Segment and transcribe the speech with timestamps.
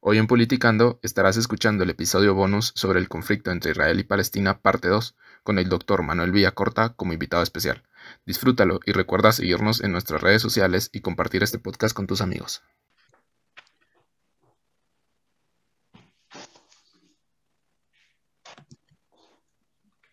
[0.00, 4.60] Hoy en Politicando estarás escuchando el episodio bonus sobre el conflicto entre Israel y Palestina,
[4.60, 7.82] parte 2, con el doctor Manuel Villacorta como invitado especial.
[8.24, 12.62] Disfrútalo y recuerda seguirnos en nuestras redes sociales y compartir este podcast con tus amigos.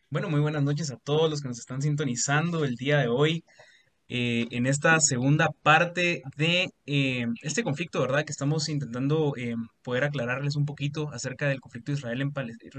[0.09, 3.45] Bueno, muy buenas noches a todos los que nos están sintonizando el día de hoy
[4.07, 8.23] eh, en esta segunda parte de eh, este conflicto, ¿verdad?
[8.23, 12.31] Que estamos intentando eh, poder aclararles un poquito acerca del conflicto Israel, en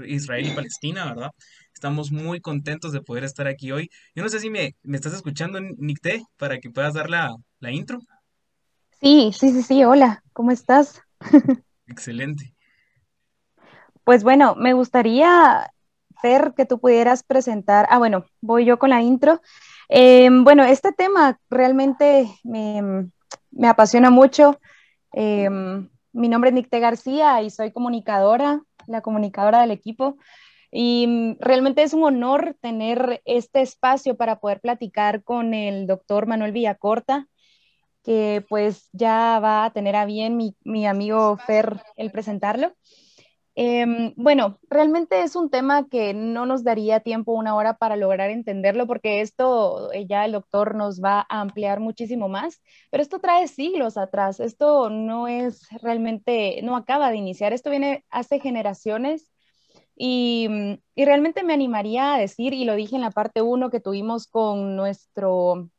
[0.05, 1.31] Israel y Palestina, ¿verdad?
[1.73, 3.89] Estamos muy contentos de poder estar aquí hoy.
[4.15, 7.71] Yo no sé si me, me estás escuchando, Nicté, para que puedas dar la, la
[7.71, 7.99] intro.
[9.01, 11.01] Sí, sí, sí, sí, hola, ¿cómo estás?
[11.87, 12.53] Excelente.
[14.03, 15.69] Pues bueno, me gustaría,
[16.21, 19.41] Fer, que tú pudieras presentar, ah, bueno, voy yo con la intro.
[19.89, 23.09] Em, bueno, este tema realmente me,
[23.67, 24.59] apasiona mucho.
[25.13, 30.17] Em, mi nombre es Nicte García y soy comunicadora, la comunicadora del equipo.
[30.71, 36.27] Y mm, realmente es un honor tener este espacio para poder platicar con el doctor
[36.27, 37.27] Manuel Villacorta,
[38.03, 42.73] que pues ya va a tener a bien mi, mi amigo Fer el presentarlo.
[43.59, 48.29] Em, bueno, realmente es un tema que no nos daría tiempo una hora para lograr
[48.29, 53.17] entenderlo, porque esto eh, ya el doctor nos va a ampliar muchísimo más, pero esto
[53.17, 59.31] trae siglos atrás, esto no es realmente, no acaba de iniciar, esto viene hace generaciones
[59.95, 63.71] y, mm, y realmente me animaría a decir, y lo dije en la parte 1
[63.71, 65.71] que tuvimos con nuestro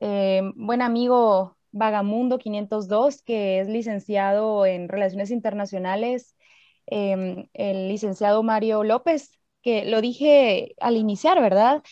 [0.00, 6.34] eh, buen amigo Vagamundo 502, que es licenciado en Relaciones Internacionales
[6.86, 9.30] Em, el licenciado Mario López,
[9.62, 11.82] que lo dije al iniciar, ¿verdad?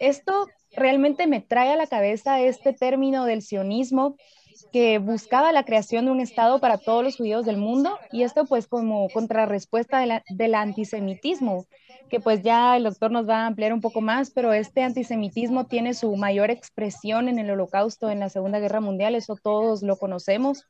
[0.00, 4.16] Esto realmente me trae a la cabeza este término del sionismo
[4.72, 8.44] que buscaba la creación de un Estado para todos los judíos del mundo y esto
[8.44, 11.66] pues como contrarrespuesta del antisemitismo,
[12.10, 15.66] que pues ya el doctor nos va a ampliar un poco más, pero este antisemitismo
[15.66, 19.96] tiene su mayor expresión en el holocausto, en la Segunda Guerra Mundial, eso todos lo
[19.96, 20.66] conocemos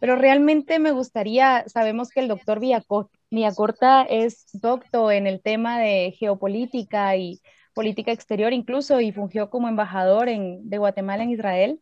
[0.00, 6.14] pero realmente me gustaría, sabemos que el doctor Villacorta es doctor en el tema de
[6.18, 7.40] geopolítica y
[7.74, 11.80] política exterior incluso y fungió como embajador en, de Guatemala en Israel.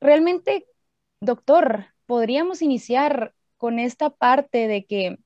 [0.00, 0.66] Realmente,
[1.20, 5.18] doctor, podríamos iniciar con esta parte de que,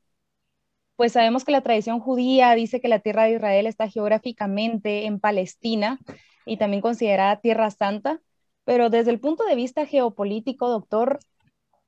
[0.96, 5.20] pues sabemos que la tradición judía dice que la tierra de Israel está geográficamente en
[5.20, 5.98] Palestina
[6.44, 8.20] y también considerada tierra santa,
[8.64, 11.20] pero desde el punto de vista geopolítico, doctor,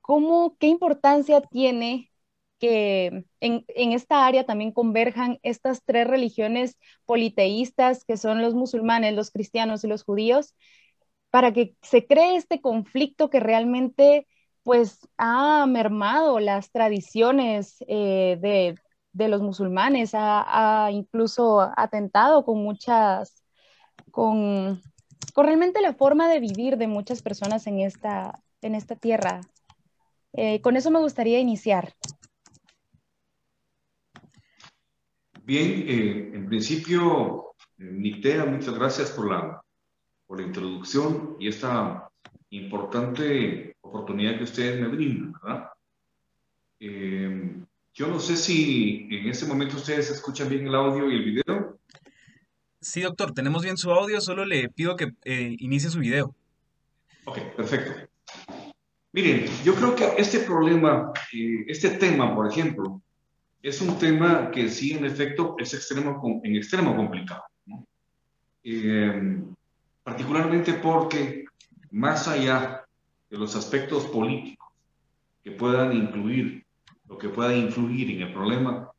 [0.06, 2.12] ¿cómo, qué importancia tiene
[2.60, 9.32] que en, esta área también converjan estas tres religiones politeístas que son los musulmanes, los
[9.32, 10.54] cristianos y los judíos,
[11.30, 14.28] para que se cree este conflicto que realmente
[14.62, 23.42] pues ha mermado las tradiciones eh, de, los musulmanes, ha, incluso atentado con muchas,
[24.12, 24.82] con,
[25.34, 29.40] con realmente la forma de vivir de muchas personas en esta, en esta tierra.
[30.36, 31.94] Eh, con eso me gustaría iniciar.
[35.42, 39.62] Bien, eh, en principio, eh, Nictea, muchas gracias por la,
[40.26, 42.10] por la introducción y esta
[42.50, 45.70] importante oportunidad que ustedes me brindan, ¿verdad?
[46.78, 51.78] yo no sé si en este momento ustedes escuchan bien el audio y el video.
[52.78, 56.34] Sí, doctor, tenemos bien su audio, solo le pido que inicie su video.
[57.24, 58.10] Ok, perfecto.
[59.16, 63.00] Miren, yo creo que este problema, eh, este tema, por ejemplo,
[63.62, 67.42] es un tema que sí, en efecto, es extremo, en extremo complicado.
[68.62, 69.42] Eh,
[70.02, 71.46] particularmente porque
[71.92, 72.84] más allá
[73.30, 74.68] de los aspectos políticos
[75.42, 76.66] que puedan incluir
[77.08, 78.92] o que puedan influir en el problema,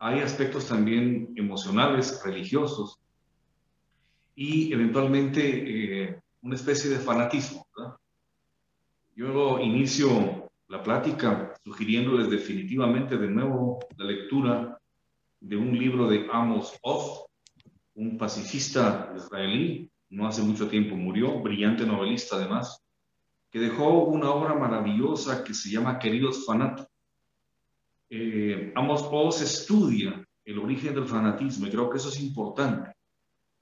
[0.00, 2.98] hay aspectos también emocionales, religiosos
[4.34, 5.42] y eventualmente
[6.02, 7.63] eh, una especie de fanatismo.
[9.16, 14.80] Yo inicio la plática sugiriéndoles definitivamente de nuevo la lectura
[15.38, 17.24] de un libro de Amos Oz,
[17.94, 22.82] un pacifista israelí, no hace mucho tiempo murió, brillante novelista además,
[23.52, 26.90] que dejó una obra maravillosa que se llama Queridos Fanáticos.
[28.10, 32.92] Eh, Amos Oz estudia el origen del fanatismo y creo que eso es importante,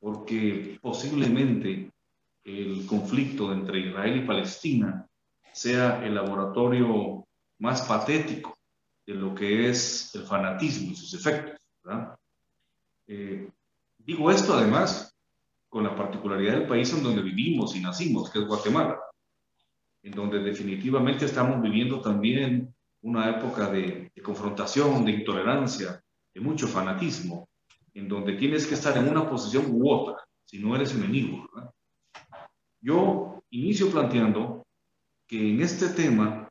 [0.01, 1.91] porque posiblemente
[2.43, 5.07] el conflicto entre Israel y Palestina
[5.53, 7.27] sea el laboratorio
[7.59, 8.57] más patético
[9.07, 11.61] de lo que es el fanatismo y sus efectos.
[13.07, 13.49] Eh,
[13.99, 15.15] digo esto además
[15.69, 18.99] con la particularidad del país en donde vivimos y nacimos, que es Guatemala,
[20.03, 26.03] en donde definitivamente estamos viviendo también una época de, confrontación, de intolerancia,
[26.35, 27.49] de mucho fanatismo,
[27.95, 31.49] en donde tienes que estar en una posición u otra, si no eres enemigo.
[32.81, 34.62] Yo inicio planteando
[35.33, 36.47] que en este tema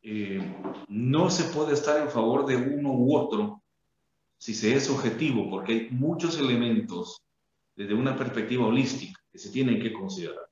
[0.00, 0.40] eh,
[0.88, 3.62] no se puede estar en favor de uno u otro
[4.38, 7.20] si se es objetivo, porque hay muchos elementos
[7.76, 10.46] desde una perspectiva holística que se tienen que considerar.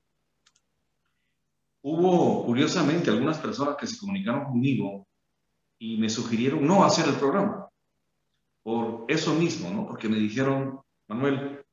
[1.81, 5.07] Hubo, curiosamente, algunas personas que se comunicaron conmigo
[5.79, 7.67] y me sugirieron no hacer el programa.
[8.63, 9.87] Por eso mismo, ¿no?
[9.87, 11.65] Porque me dijeron, Manuel,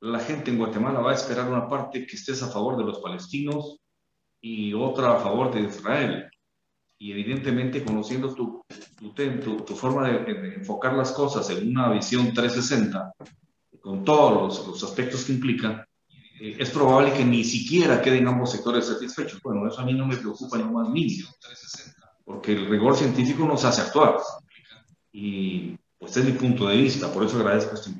[0.00, 2.98] la gente en Guatemala va a esperar una parte que estés a favor de los
[2.98, 3.80] palestinos
[4.44, 6.30] y otra a favor de Israel.
[6.98, 8.62] Y evidentemente, conociendo tu,
[8.98, 13.12] tu, tu, forma de, enfocar las cosas en una visión 360,
[13.80, 15.88] con todos los, los aspectos que implica,
[16.40, 19.40] eh, es probable que ni siquiera queden ambos sectores satisfechos.
[19.42, 21.30] Bueno, eso a mí no me preocupa ni más mínimo,
[22.22, 24.18] porque el rigor científico nos hace actuar.
[25.10, 27.92] Y pues es mi punto de vista, por eso agradezco este.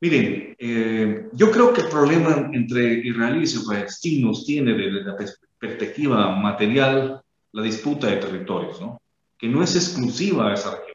[0.00, 5.16] Miren, eh, yo creo que el problema entre israelíes y palestinos tiene desde la
[5.58, 7.20] perspectiva material
[7.52, 9.00] la disputa de territorios, ¿no?
[9.36, 10.94] que no es exclusiva a esa región.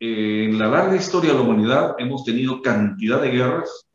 [0.00, 3.86] en la larga historia de la humanidad hemos tenido cantidad de guerras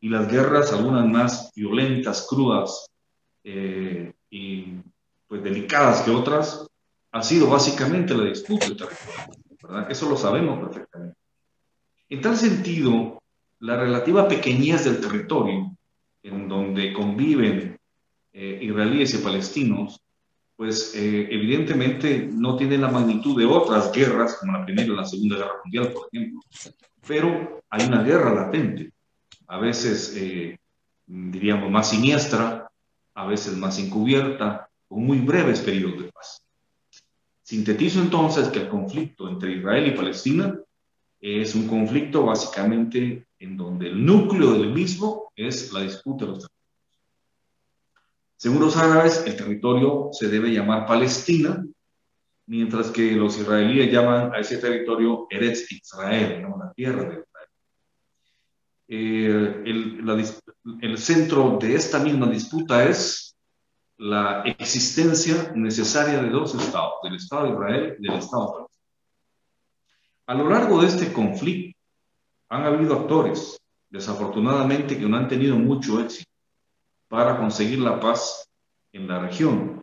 [0.00, 2.90] y las guerras, algunas más violentas, crudas
[3.44, 4.76] eh, y
[5.28, 6.66] pues delicadas que otras,
[7.12, 9.34] ha sido básicamente la disputa del territorio.
[9.62, 9.90] ¿verdad?
[9.90, 11.16] Eso lo sabemos perfectamente.
[12.08, 13.19] En tal sentido,
[13.60, 15.76] la relativa pequeñez del territorio
[16.22, 17.78] en donde conviven
[18.32, 20.00] eh, israelíes y palestinos,
[20.56, 25.04] pues eh, evidentemente no tiene la magnitud de otras guerras, como la Primera y la
[25.04, 26.40] Segunda Guerra Mundial, por ejemplo,
[27.06, 28.92] pero hay una guerra latente
[29.50, 30.58] a veces, eh,
[31.06, 32.70] diríamos, más siniestra,
[33.14, 36.42] a veces más encubierta, con muy breves periodos de paz.
[37.42, 40.56] Sintetizo entonces que el conflicto entre Israel y Palestina
[41.20, 46.38] es un conflicto básicamente en donde el núcleo del mismo es la disputa de los
[46.40, 46.60] territorios.
[48.36, 51.64] Según los árabes, el territorio se debe llamar Palestina,
[52.46, 57.24] mientras que los israelíes llaman a ese territorio Eretz Israel, la tierra de
[58.92, 63.36] eh, el, centro de esta misma disputa es
[63.98, 68.86] la existencia necesaria de dos estados, del Estado de Israel y del Estado palestino.
[70.26, 71.79] A lo largo de este conflicto
[72.50, 73.58] han habido actores,
[73.88, 76.30] desafortunadamente, que no han tenido mucho éxito
[77.08, 78.48] para conseguir la paz
[78.92, 79.82] en la región.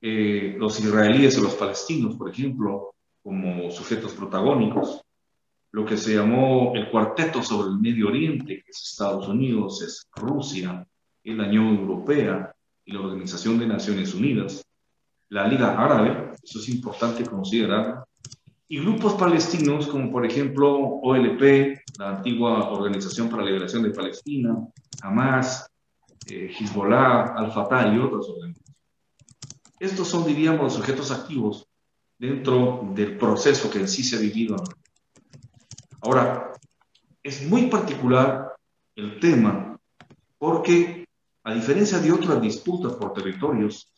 [0.00, 5.02] Eh, los israelíes y los palestinos, por ejemplo, como sujetos protagónicos,
[5.72, 10.06] lo que se llamó el cuarteto sobre el Medio Oriente, que es Estados Unidos, es
[10.14, 10.86] Rusia,
[11.24, 14.64] la Unión Europea y la Organización de Naciones Unidas,
[15.30, 18.03] la Liga Árabe, eso es importante considerar,
[18.74, 24.66] y grupos palestinos como por ejemplo OLP, la antigua Organización para la Liberación de Palestina,
[25.00, 25.70] Hamas,
[26.26, 28.74] eh, Hezbollah, Al-Fatah y otras organizaciones.
[29.78, 31.68] Estos son, diríamos, sujetos activos
[32.18, 34.56] dentro del proceso que en sí se ha vivido
[36.00, 36.50] Ahora,
[37.22, 38.56] es muy particular
[38.96, 39.78] el tema
[40.36, 41.06] porque,
[41.44, 43.88] a diferencia de otras disputas por territorios,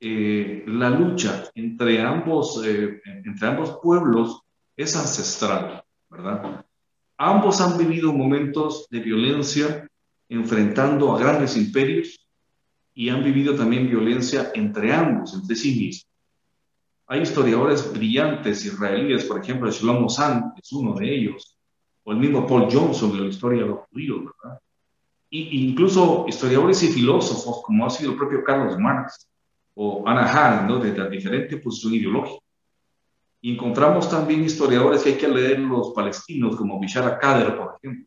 [0.00, 4.42] eh, la lucha entre ambos, eh, entre ambos pueblos
[4.76, 6.64] es ancestral, ¿verdad?
[7.16, 9.88] Ambos han vivido momentos de violencia
[10.28, 12.18] enfrentando a grandes imperios
[12.92, 16.08] y han vivido también violencia entre ambos, entre sí mismos.
[17.06, 21.58] Hay historiadores brillantes israelíes, por ejemplo, Shlomo San es uno de ellos,
[22.02, 24.58] o el mismo Paul Johnson de la historia de los judíos, ¿verdad?
[25.28, 29.28] Y, incluso historiadores y filósofos, como ha sido el propio Carlos Marx
[29.74, 30.78] o Anna Hall, ¿no?
[30.78, 32.44] Desde la diferente posición ideológica.
[33.40, 38.06] Y encontramos también historiadores que hay que leer los palestinos, como Bishara Kader, por ejemplo,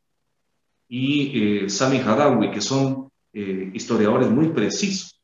[0.89, 5.17] y eh, Sami Hadawi, que son eh, historiadores muy precisos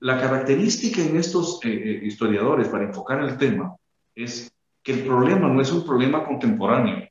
[0.00, 3.76] la característica en estos eh, eh, historiadores para enfocar el tema
[4.14, 4.50] es
[4.82, 7.06] que el problema no es un problema contemporáneo,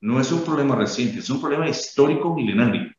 [0.00, 2.92] no es un problema reciente, es un problema histórico milenario.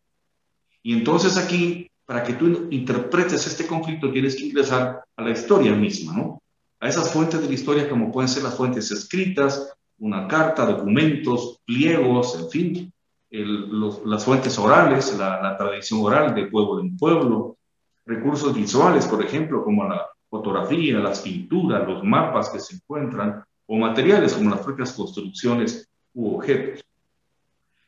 [0.81, 5.73] Y entonces aquí, para que tú interpretes este conflicto, tienes que ingresar a la historia
[5.73, 6.41] misma, ¿no?
[6.79, 11.59] A esas fuentes de la historia como pueden ser las fuentes escritas, una carta, documentos,
[11.65, 12.93] pliegos, en fin,
[13.31, 17.57] las fuentes orales, la, la tradición oral de pueblo en pueblo,
[18.05, 23.77] recursos visuales, por ejemplo, como la fotografía, las pinturas, los mapas que se encuentran, o
[23.77, 26.83] materiales como las propias construcciones u objetos.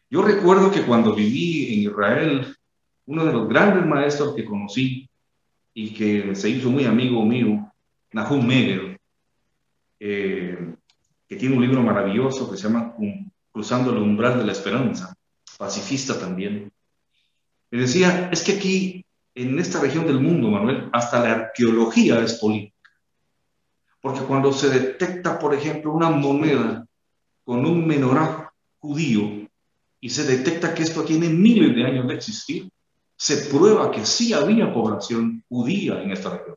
[0.10, 2.56] Yo recuerdo que cuando viví en Israel,
[3.08, 5.10] uno de los grandes maestros que conocí
[5.74, 7.72] y que se hizo muy amigo mío,
[8.12, 9.00] Nahum Meger,
[10.00, 10.76] eh,
[11.28, 12.96] que tiene un libro maravilloso que se llama
[13.52, 15.14] Cruzando el umbral de la esperanza,
[15.58, 16.72] pacifista también.
[17.72, 22.36] Me decía, es que aquí, en esta región del mundo, Manuel, hasta la arqueología es
[22.36, 22.92] política.
[24.02, 26.86] Porque cuando se detecta, por ejemplo, una moneda
[27.44, 29.48] con un menorá judío
[30.00, 32.70] y se detecta que esto tiene miles de años de existir,
[33.18, 36.56] se prueba que sí había población judía en esta región.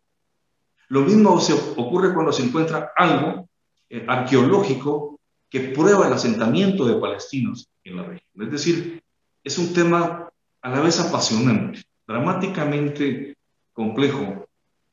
[0.89, 1.39] Lo mismo
[1.77, 3.49] ocurre cuando se encuentra algo
[3.89, 8.43] eh, arqueológico que prueba el asentamiento de palestinos en la región.
[8.43, 9.03] Es decir,
[9.45, 13.37] es un tema a la vez apasionante, dramáticamente
[13.73, 14.47] complejo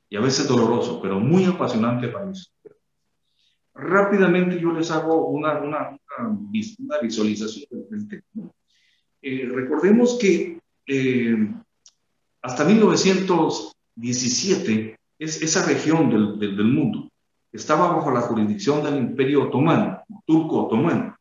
[0.09, 2.77] y a veces doloroso, pero muy apasionante para nosotros.
[3.73, 8.51] Rápidamente yo les hago una, una, una, visualización del tema.
[9.21, 11.53] Eh, recordemos que eh,
[12.41, 17.09] hasta 1917 es esa región del, del, mundo
[17.51, 21.15] estaba bajo la jurisdicción del Imperio Otomano, turco-otomano,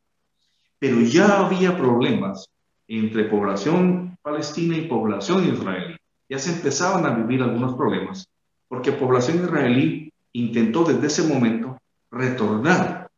[0.77, 2.49] pero ya había problemas
[2.87, 5.95] entre población palestina y población israelí.
[6.27, 8.27] Ya se empezaban a vivir algunos problemas,
[8.67, 11.77] porque población israelí intentó desde ese momento
[12.11, 13.09] retornar,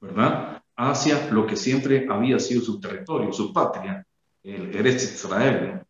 [0.00, 4.04] ¿verdad?, hacia lo que siempre había sido su territorio, su patria,
[4.42, 5.82] el Eretz Israel.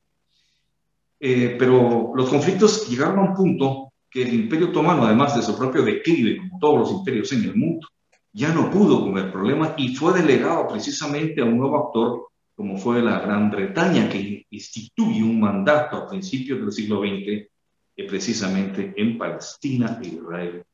[1.18, 5.56] Eh, pero los conflictos llegaron a un punto que el Imperio Otomano, además de su
[5.56, 7.88] propio declive, como todos los imperios en el mundo,
[8.32, 12.76] ya no pudo con el problema y fue delegado precisamente a un nuevo actor, como
[12.76, 17.49] fue la Gran Bretaña, que instituye un mandato a principios del siglo XX,
[17.97, 20.64] eh, precisamente en Palestina e Israel.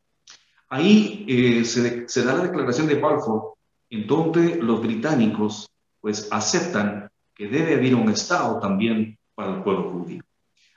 [0.70, 3.54] Ahí eh, se, se, da la declaración de Balfour,
[3.90, 5.68] en donde los británicos
[6.00, 7.08] pues aceptan
[7.38, 10.22] que debe haber un Estado también para el pueblo judío.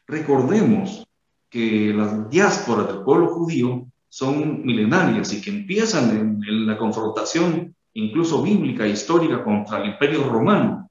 [0.06, 1.04] Recordemos
[1.50, 8.44] que las diásporas del pueblo judío son milenarias y que empiezan en, la confrontación incluso
[8.44, 10.88] bíblica, histórica contra el imperio romano,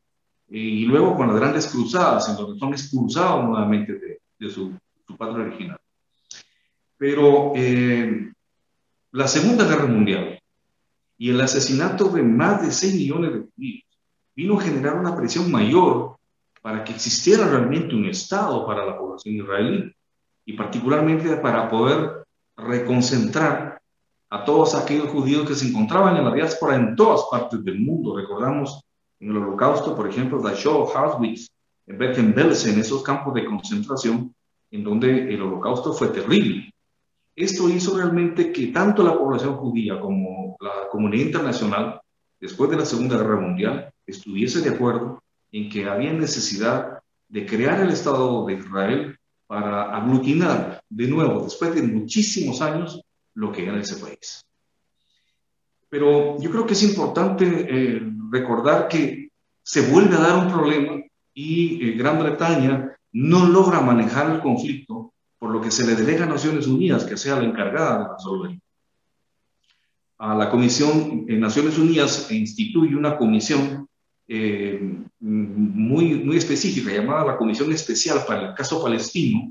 [0.49, 4.73] y luego con las grandes cruzadas, en donde son expulsados nuevamente de, de su,
[5.07, 5.79] su, patria original.
[6.97, 8.33] Pero eh,
[9.13, 10.41] la Segunda Guerra Mundial
[11.17, 13.90] y el asesinato de más de 6 millones de judíos
[14.35, 16.17] vino a generar una presión mayor
[16.63, 19.93] para que existiera realmente un Estado para la población israelí
[20.45, 22.25] y particularmente para poder
[22.57, 23.81] reconcentrar
[24.31, 28.17] a todos aquellos judíos que se encontraban en la diáspora en todas partes del mundo.
[28.17, 28.81] Recordamos
[29.19, 31.49] en el holocausto, por ejemplo, Dachau, Auschwitz,
[31.87, 34.33] en Bergen-Belsen, en esos campos de concentración,
[34.71, 36.73] en donde el holocausto fue terrible.
[37.35, 42.01] Esto hizo realmente que tanto la población judía como la comunidad internacional,
[42.41, 47.81] después de la Segunda Guerra Mundial, estuviese de acuerdo en que había necesidad de crear
[47.81, 49.17] el Estado de Israel
[49.47, 53.01] para aglutinar de nuevo, después de muchísimos años,
[53.35, 54.45] lo que era ese país.
[55.89, 59.31] Pero yo creo que es importante eh, recordar que
[59.63, 61.03] se vuelve a dar un problema
[61.35, 66.25] y eh, Gran Bretaña no logra manejar el conflicto, por lo que se le delega
[66.25, 68.61] a Naciones Unidas que sea la encargada de resolverlo.
[70.23, 73.89] A la Comisión en Naciones Unidas instituye una comisión
[74.29, 74.79] eh,
[75.19, 79.51] muy, muy específica llamada la Comisión Especial para el Caso Palestino,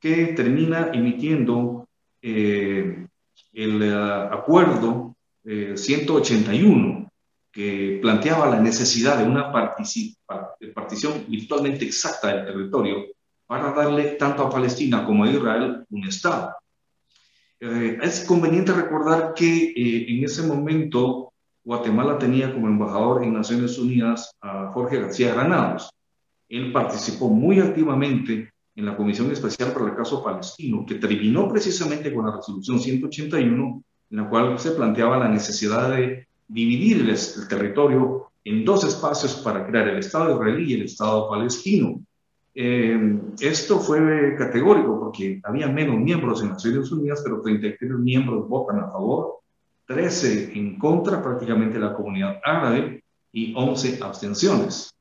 [0.00, 1.88] que termina emitiendo
[2.20, 3.06] eh,
[3.52, 7.08] el uh, acuerdo eh, 181,
[7.52, 13.04] que planteaba la necesidad de una partición virtualmente exacta del territorio
[13.46, 16.52] para darle tanto a Palestina como a Israel un Estado.
[17.66, 21.32] Eh, es conveniente recordar que en ese momento
[21.64, 25.90] Guatemala tenía como embajador en Naciones Unidas a Jorge García Granados.
[26.50, 32.12] Él participó muy activamente en la Comisión Especial para el Caso Palestino, que terminó precisamente
[32.12, 37.48] con la resolución 181, en la cual se planteaba la necesidad de dividir el, el
[37.48, 41.98] territorio en dos espacios para crear el Estado israelí y el Estado palestino.
[42.54, 48.78] Eh, esto fue categórico porque había menos miembros en Naciones Unidas, pero 33 miembros votan
[48.78, 49.40] a favor
[49.86, 54.94] 13 en contra prácticamente la comunidad árabe y 11 abstenciones.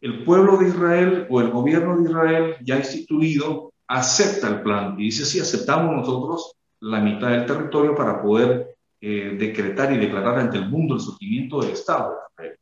[0.00, 5.04] El pueblo de Israel o el gobierno de Israel ya instituido acepta el plan y
[5.04, 10.58] dice, sí, aceptamos nosotros la mitad del territorio para poder eh, decretar y declarar ante
[10.58, 12.58] el mundo el surgimiento del Estado de Israel.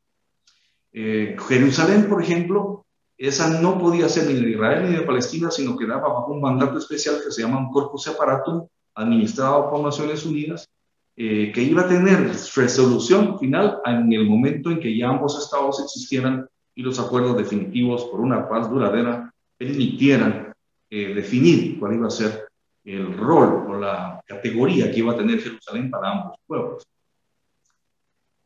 [0.93, 2.86] Eh, Jerusalén, por ejemplo,
[3.19, 6.41] esa no podía ser ni de Israel ni de Palestina, sino que daba bajo un
[6.41, 10.69] mandato especial que se llama un corpus separatum, administrado por Naciones Unidas,
[11.17, 15.81] eh, que iba a tener resolución final en el momento en que ya ambos estados
[15.81, 20.53] existieran y los acuerdos definitivos por una paz duradera permitieran
[20.91, 22.47] eh, definir cuál iba a ser
[22.85, 26.83] el rol o la, categoría que iba a tener Jerusalén para ambos pueblos.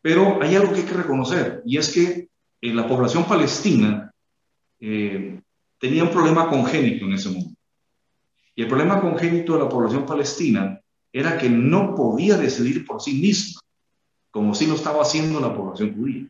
[0.03, 2.29] Pero hay algo que hay que reconocer, y es que
[2.61, 4.10] en la población palestina
[4.81, 5.41] eh,
[5.79, 7.61] tenía un problema congénito en ese momento.
[8.55, 10.81] Y el problema congénito de la población palestina
[11.13, 13.61] era que no podía decidir por sí misma,
[14.31, 16.29] como sí lo estaba haciendo la población judía.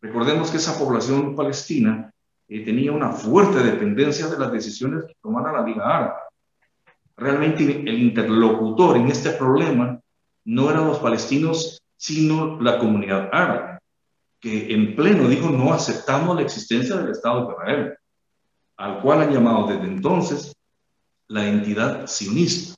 [0.00, 2.12] Recordemos que esa población palestina
[2.48, 6.14] eh, tenía una fuerte dependencia de las decisiones que tomara la Liga Árabe.
[7.16, 10.00] Realmente el interlocutor en este problema
[10.44, 13.71] no eran los palestinos, sino la comunidad árabe,
[14.42, 17.94] que en pleno dijo no aceptamos la existencia del Estado de Israel,
[18.76, 20.52] al cual han llamado desde entonces
[21.28, 22.74] la entidad sionista.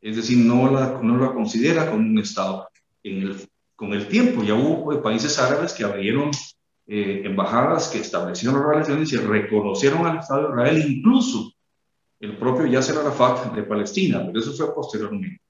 [0.00, 2.68] Es decir, no la, no la considera como un Estado.
[3.02, 6.30] En el, con el tiempo ya hubo países árabes que abrieron
[6.86, 11.52] eh, embajadas que establecieron relaciones y reconocieron al Estado de Israel, incluso
[12.20, 15.40] el propio Yasser Arafat de Palestina, pero eso fue posteriormente.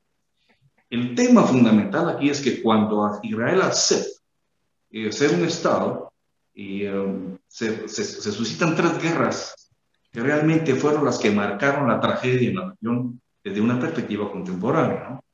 [0.88, 4.19] El tema fundamental aquí es que cuando Israel acepta
[4.90, 6.12] eh, ser un Estado,
[6.54, 9.70] y, um, se, se, se, suscitan tres guerras
[10.12, 15.08] que realmente fueron las que marcaron la tragedia en la región desde una perspectiva contemporánea.
[15.10, 15.24] ¿no?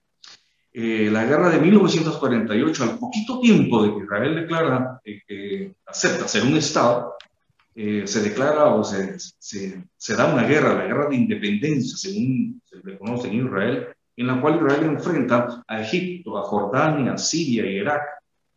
[0.78, 6.42] Eh, la guerra de 1948, al poquito tiempo de que Israel declara eh, acepta ser
[6.42, 7.14] un Estado,
[7.74, 12.60] eh, se declara o se, se, se, da una guerra, la guerra de independencia, según
[12.62, 17.18] se le conoce en Israel, en la cual Israel enfrenta a Egipto, a Jordania, a
[17.18, 18.02] Siria y Irak,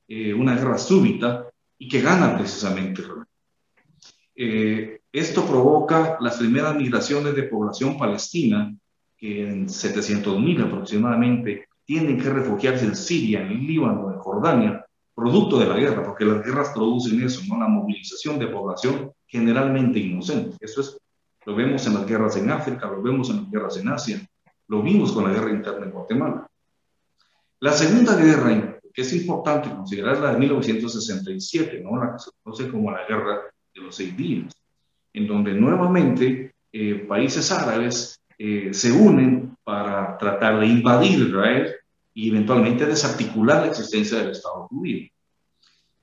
[0.09, 1.45] una guerra súbita
[1.77, 4.99] y que gana precisamente Israel.
[5.11, 8.75] esto provoca las primeras migraciones de población palestina,
[9.17, 15.67] que en 700.000 aproximadamente tienen que refugiarse en Siria, en Líbano, en Jordania, producto de
[15.67, 17.59] la guerra, porque las guerras producen eso, ¿no?
[17.59, 20.57] La movilización de población generalmente inocente.
[20.59, 20.97] Eso es,
[21.45, 24.21] lo vemos en las guerras en África, lo vemos en las guerras en Asia,
[24.67, 26.47] lo vimos con la guerra interna en Guatemala.
[27.59, 32.03] La segunda guerra, que es importante considerar la de 1967, ¿no?
[32.03, 33.39] La que se conoce como la guerra
[33.73, 34.53] de los seis días,
[35.13, 41.75] en donde nuevamente eh, países árabes eh, se unen para tratar de invadir Israel
[42.13, 45.09] y eventualmente desarticular la existencia del Estado judío.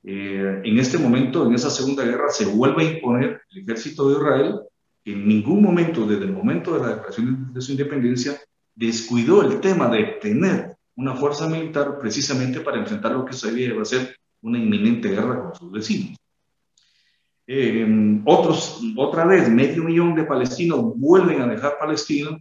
[0.05, 4.17] Eh, en este momento, en esa segunda guerra, se vuelve a imponer el ejército de
[4.17, 4.61] Israel,
[5.05, 8.41] que en ningún momento, desde el momento de la declaración de su independencia,
[8.75, 13.83] descuidó el tema de tener una fuerza militar precisamente para enfrentar lo que se iba
[13.83, 16.17] a ser una inminente guerra con sus vecinos.
[17.47, 22.39] Eh, otros, otra vez, medio millón de palestinos vuelven a dejar Palestina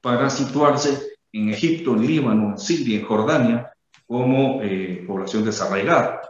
[0.00, 3.72] para situarse en Egipto, en Líbano, en Siria, en Jordania,
[4.06, 6.22] como eh, población desarraigada.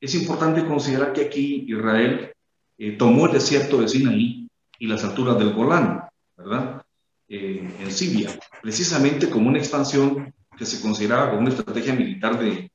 [0.00, 2.32] Es importante considerar que aquí Israel
[2.78, 6.04] eh, tomó el desierto de Sinaí y las alturas del Golán,
[6.36, 6.82] ¿verdad?
[7.28, 8.30] Eh, en Siria,
[8.62, 12.70] precisamente como una expansión que se consideraba como una estrategia militar de,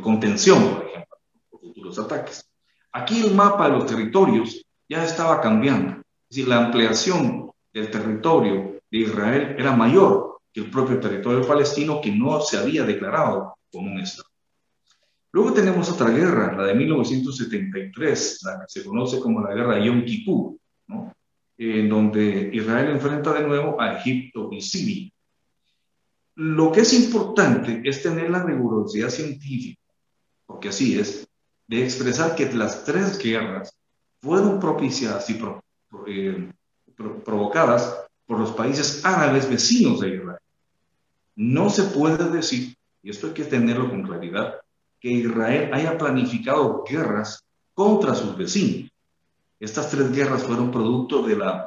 [0.00, 1.16] contención, por ejemplo,
[1.50, 2.48] por futuros ataques.
[2.92, 8.80] Aquí el mapa de los territorios ya estaba cambiando, es decir, la ampliación del territorio
[8.88, 13.90] de Israel era mayor que el propio territorio palestino que no se había declarado como
[13.90, 14.28] un Estado.
[15.32, 19.86] Luego tenemos otra guerra, la de 1973, la que se conoce como la guerra de
[19.86, 20.56] Yom Kippur,
[21.58, 25.10] en donde Israel enfrenta de nuevo a Egipto y Siria.
[26.38, 29.82] Lo que es importante es tener la rigurosidad científica,
[30.46, 31.26] porque así es,
[31.66, 33.76] de expresar que las tres guerras
[34.22, 35.60] fueron propiciadas y pro,
[36.06, 36.48] eh,
[36.94, 40.38] pro, provocadas por los países árabes vecinos de Israel.
[41.34, 42.72] No se puede decir,
[43.02, 44.60] y esto hay que tenerlo con claridad,
[45.00, 47.42] que Israel haya planificado guerras
[47.74, 48.92] contra sus vecinos.
[49.58, 51.66] Estas tres guerras fueron producto de la,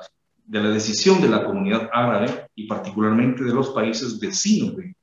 [0.52, 4.94] de la decisión de la comunidad árabe y particularmente de los países vecinos de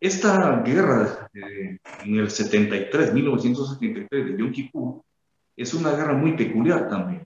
[0.00, 5.02] esta guerra eh, en el 73, 1973 de Yom Kippur,
[5.56, 7.24] es una guerra muy peculiar también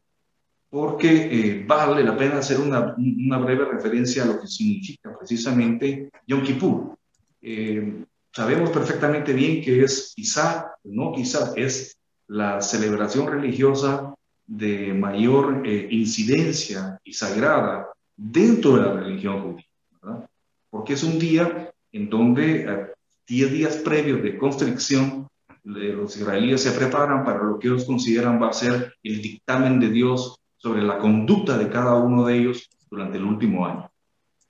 [0.68, 6.10] porque eh, vale la pena hacer una, una, breve referencia a lo que significa precisamente
[6.26, 6.96] Yom Kippur.
[7.40, 14.14] Eh, sabemos perfectamente bien que es quizá, no quizá, es la celebración religiosa
[14.46, 19.66] de mayor eh, incidencia y sagrada dentro de la religión judía,
[20.00, 20.28] ¿verdad?
[20.70, 22.92] porque es un día en donde
[23.26, 25.28] 10 días previos de constricción
[25.64, 29.90] los israelíes se preparan para lo que ellos consideran va a ser el dictamen de
[29.90, 33.90] Dios sobre la conducta de cada uno de ellos durante el último año.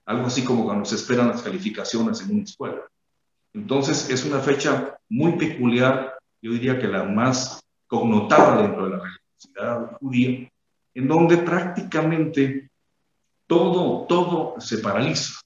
[0.07, 2.83] Algo así como cuando se esperan las calificaciones en una escuela.
[3.53, 9.03] Entonces es una fecha muy peculiar, yo diría que la más connotada dentro de la
[10.95, 12.71] en donde prácticamente
[13.47, 15.41] todo, todo se paraliza.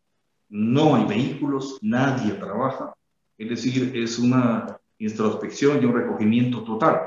[0.48, 2.94] no hay vehículos, nadie trabaja,
[3.36, 7.00] es decir, es una introspección y un recogimiento total.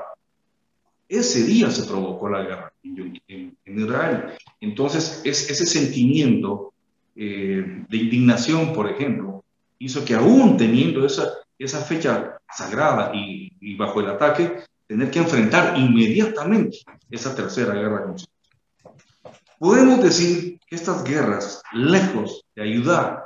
[1.08, 4.34] Ese día se provocó la guerra en, Israel.
[4.60, 6.74] Entonces, es, ese sentimiento
[7.16, 9.44] eh, de indignación, por ejemplo,
[9.80, 15.78] hizo que aún teniendo esa, esa fecha sagrada y bajo el ataque, tener que enfrentar
[15.78, 16.80] inmediatamente
[17.12, 19.40] esa tercera guerra constitucional.
[19.60, 23.26] Podemos decir que estas guerras, lejos de ayudar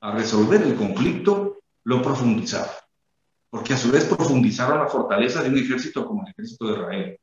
[0.00, 2.68] a resolver el conflicto, lo profundizaron,
[3.48, 7.20] porque a su vez profundizaron la fortaleza de un ejército como el ejército de Israel.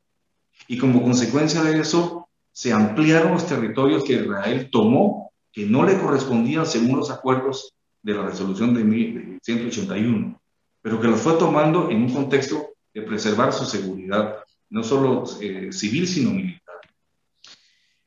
[0.66, 5.96] Y como consecuencia de eso, se ampliaron los territorios que Israel tomó, que no le
[6.00, 7.72] correspondían según los acuerdos
[8.02, 10.40] de la resolución de 181,
[10.82, 14.38] pero que los fue tomando en un contexto de preservar su seguridad,
[14.70, 16.80] no solo eh, civil, sino militar.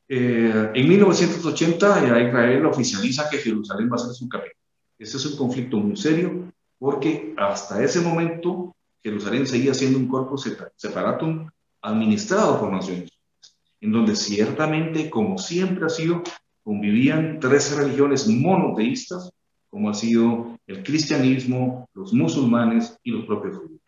[0.08, 4.56] Eh, en 1980 Israel oficializa que Jerusalén va a ser su capital.
[4.98, 10.36] Ese es un conflicto muy serio porque hasta ese momento Jerusalén seguía siendo un cuerpo
[10.36, 11.48] separatum
[11.82, 16.24] administrado por Naciones Unidas, en donde ciertamente, como siempre ha sido,
[16.64, 19.30] convivían tres religiones monoteístas,
[19.70, 23.79] como ha sido el cristianismo, los musulmanes y los propios judíos.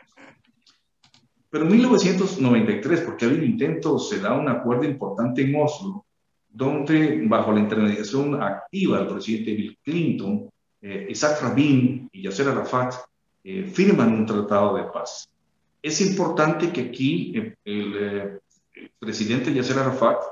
[1.52, 6.06] Pero en 1993, porque había un intento, se da un acuerdo importante en Oslo,
[6.48, 10.48] donde bajo la intermediación activa del presidente Bill Clinton,
[10.80, 12.94] eh, Isaac Rabin y Yasser Arafat
[13.44, 15.28] eh, firman un tratado de paz.
[15.82, 18.40] Es importante que aquí eh, el,
[18.98, 20.22] presidente Yasser Arafat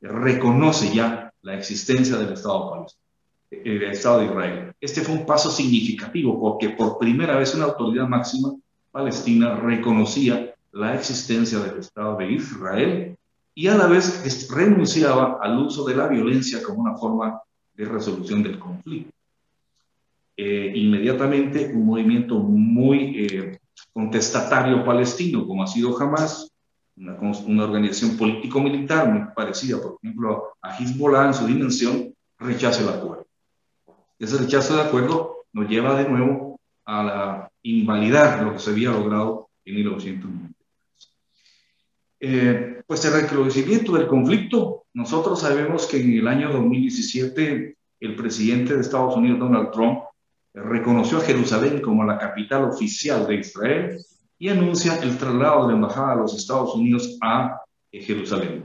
[0.00, 2.86] reconoce ya la existencia del Estado
[3.50, 4.72] el Estado de Israel.
[4.80, 8.54] Este fue un paso significativo porque por primera vez una autoridad máxima
[8.90, 13.16] palestina reconocía la existencia del Estado de Israel
[13.54, 17.40] y a la vez renunciaba al uso de la violencia como una forma
[17.74, 19.12] de resolución del conflicto.
[20.36, 23.58] Eh, inmediatamente un movimiento muy eh,
[23.92, 26.50] contestatario palestino, como ha sido Hamas,
[26.96, 32.88] una, una organización político-militar muy parecida, por ejemplo, a Hezbollah en su dimensión, rechaza el
[32.88, 33.26] acuerdo.
[34.18, 38.90] Ese rechazo de acuerdo nos lleva de nuevo a la invalidar lo que se había
[38.90, 40.53] logrado en 1990.
[42.26, 48.74] Eh, pues el recrudecimiento del conflicto, nosotros sabemos que en el año 2017 el presidente
[48.74, 50.04] de Estados Unidos, Donald Trump,
[50.54, 53.98] reconoció a Jerusalén como la capital oficial de Israel
[54.38, 57.60] y anuncia el traslado de la embajada de los Estados Unidos a
[57.92, 58.64] eh, Jerusalén.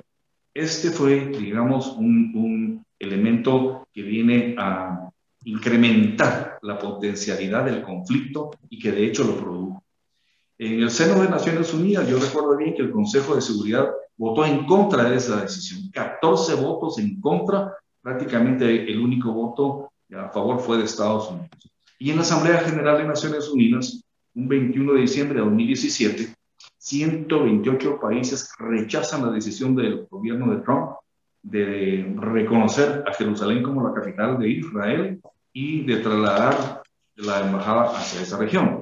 [0.53, 5.09] Este fue, digamos, un, un elemento que viene a
[5.43, 9.68] incrementar la potencialidad del conflicto y que de hecho lo produjo.
[10.59, 14.45] En el seno de Naciones Unidas, yo recuerdo bien que el Consejo de Seguridad votó
[14.45, 15.89] en contra de esa decisión.
[15.93, 21.71] 14 votos en contra, prácticamente el único voto a favor fue de Estados Unidos.
[21.97, 24.03] Y en la Asamblea General de Naciones Unidas,
[24.35, 26.35] un 21 de diciembre de 2017,
[26.77, 30.91] 128 países rechazan la decisión del gobierno de Trump
[31.41, 35.21] de reconocer a Jerusalén como la capital de Israel
[35.53, 36.81] y de trasladar
[37.15, 38.78] la embajada hacia esa región.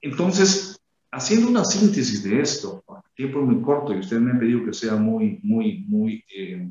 [0.00, 0.80] Entonces,
[1.10, 4.64] haciendo una síntesis de esto, el tiempo es muy corto y usted me ha pedido
[4.64, 6.70] que sea muy, muy, muy eh,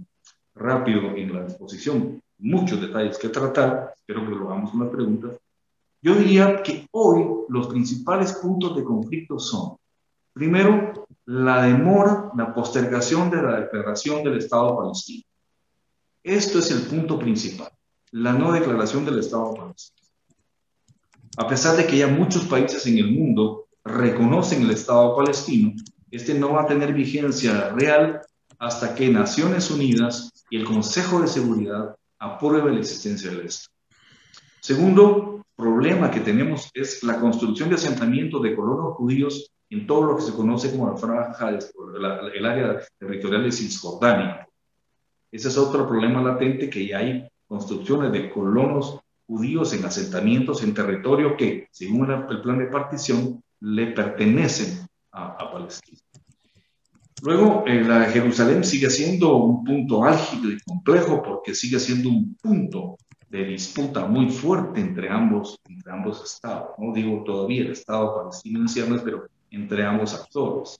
[0.55, 5.31] rápido en la exposición, muchos detalles que tratar, espero que lo hagamos con las preguntas.
[6.01, 9.77] Yo diría que hoy los principales puntos de conflicto son,
[10.33, 15.23] primero, la demora, la postergación de la declaración del Estado palestino.
[16.23, 17.71] Esto es el punto principal,
[18.11, 20.06] la no declaración del Estado palestino.
[21.37, 25.71] A pesar de que ya muchos países en el mundo reconocen el Estado palestino,
[26.09, 28.21] este no va a tener vigencia real
[28.57, 33.75] hasta que Naciones Unidas y el Consejo de Seguridad aprueben la existencia del Estado.
[34.61, 40.15] Segundo problema que tenemos es la construcción de asentamientos de colonos judíos en todo lo
[40.15, 44.47] que se conoce como la franja, el área territorial de Cisjordania.
[45.31, 50.73] Ese es otro problema latente que ya hay construcciones de colonos judíos en asentamientos en
[50.73, 55.99] territorio que, según el plan de partición, le pertenecen a, Palestina.
[57.23, 62.35] Luego, eh, la Jerusalén sigue siendo un punto álgido y complejo porque sigue siendo un
[62.35, 62.97] punto
[63.29, 66.69] de disputa muy fuerte entre ambos, entre ambos estados.
[66.77, 70.79] No digo todavía el Estado palestino en pero entre ambos actores.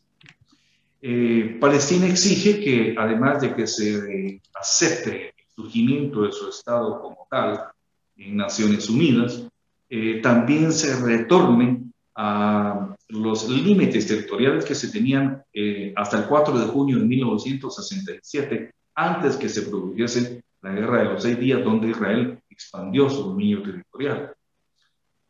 [1.02, 7.28] Eh, Palestina exige que, además de que se acepte el surgimiento de su Estado como
[7.30, 7.72] tal,
[8.18, 9.48] en Naciones Unidas,
[9.90, 11.84] eh, también se retorne
[12.16, 18.72] a los límites territoriales que se tenían eh, hasta el 4 de junio de 1967,
[18.96, 23.62] antes que se produjese la guerra de los seis días, donde Israel expandió su dominio
[23.62, 24.34] territorial.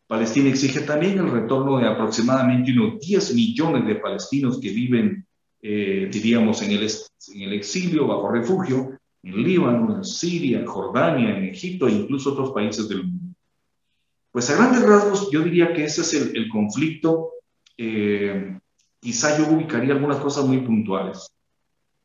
[0.07, 5.27] Palestina exige también el retorno de aproximadamente unos 10 millones de palestinos que viven,
[5.61, 11.37] eh, diríamos, en el, en el exilio, bajo refugio, en Líbano, en Siria, en Jordania,
[11.37, 13.35] en Egipto e incluso otros países del mundo.
[14.31, 17.31] Pues a grandes rasgos yo diría que ese es el, conflicto.
[17.77, 18.57] Eh,
[18.99, 21.31] quizá yo ubicaría algunas cosas muy puntuales.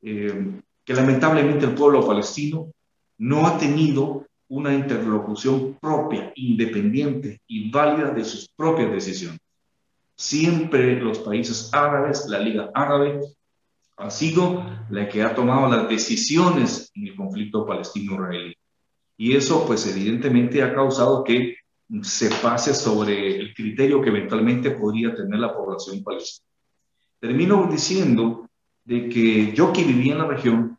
[0.00, 2.72] Eh, que lamentablemente el pueblo palestino
[3.18, 9.40] no ha tenido una interlocución propia, independiente y válida de sus propias decisiones.
[10.16, 13.20] Siempre los países árabes, la Liga Árabe,
[14.02, 18.56] ha sido la que ha tomado las decisiones en el conflicto palestino-israelí.
[19.16, 21.56] Y eso, pues evidentemente ha causado que
[22.02, 26.48] se pase sobre el criterio que eventualmente podría tener la población palestina.
[27.20, 28.48] Termino diciendo
[28.84, 30.78] de que yo que viví en la región,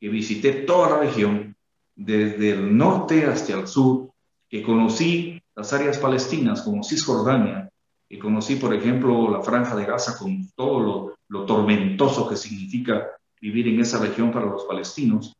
[0.00, 1.54] que visité toda la región,
[1.94, 4.10] desde el norte hasta el sur,
[4.48, 7.70] que conocí las áreas palestinas como Cisjordania,
[8.08, 13.08] que conocí, por ejemplo, la franja de Gaza con todo lo, lo tormentoso que significa
[13.40, 15.34] vivir en esa región para los palestinos,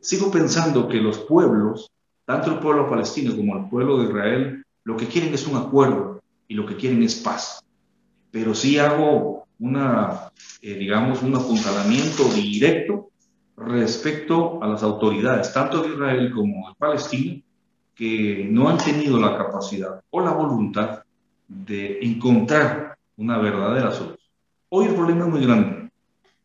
[0.00, 1.90] sigo pensando que los pueblos,
[2.24, 6.22] tanto el pueblo palestino como el pueblo de Israel, lo que quieren es un acuerdo
[6.48, 7.64] y lo que quieren es paz.
[8.30, 13.10] Pero sí hago una, eh, digamos, un apuntalamiento directo
[13.56, 17.40] respecto a las autoridades, tanto de Israel como de Palestina,
[17.94, 21.04] que no han tenido la capacidad o la voluntad
[21.46, 24.23] de encontrar una verdadera solución.
[24.76, 25.88] Hoy el problema es muy grande.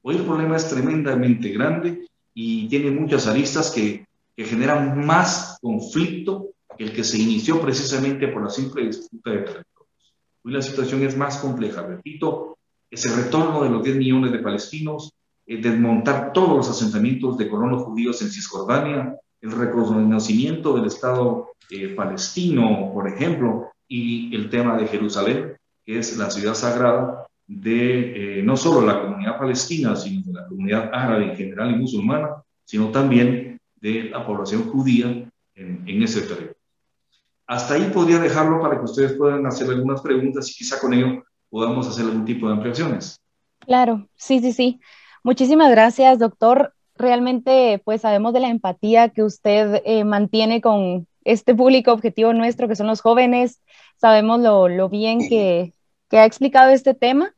[0.03, 4.05] Hoy el problema es tremendamente grande y tiene muchas aristas que,
[4.37, 9.37] que generan más conflicto que el que se inició precisamente por la simple disputa de
[9.37, 10.13] territorios.
[10.43, 11.81] Hoy la situación es más compleja.
[11.81, 12.55] Repito,
[12.91, 15.11] ese retorno de los 10 millones de palestinos,
[15.47, 21.95] eh, desmontar todos los asentamientos de colonos judíos en Cisjordania, el reconocimiento del Estado eh,
[21.95, 28.43] palestino, por ejemplo, y el tema de Jerusalén, que es la ciudad sagrada de eh,
[28.43, 32.89] no solo la comunidad palestina, sino de la comunidad árabe en general y musulmana, sino
[32.89, 36.55] también de la población judía en, en ese territorio.
[37.47, 41.23] Hasta ahí podría dejarlo para que ustedes puedan hacer algunas preguntas y quizá con ello
[41.49, 43.19] podamos hacer algún tipo de ampliaciones.
[43.65, 44.79] Claro, sí, sí, sí.
[45.23, 46.75] Muchísimas gracias, doctor.
[46.95, 52.67] Realmente, pues sabemos de la empatía que usted eh, mantiene con este público objetivo nuestro,
[52.67, 53.59] que son los jóvenes.
[53.97, 55.73] Sabemos lo, lo bien que,
[56.09, 57.33] que ha explicado este tema.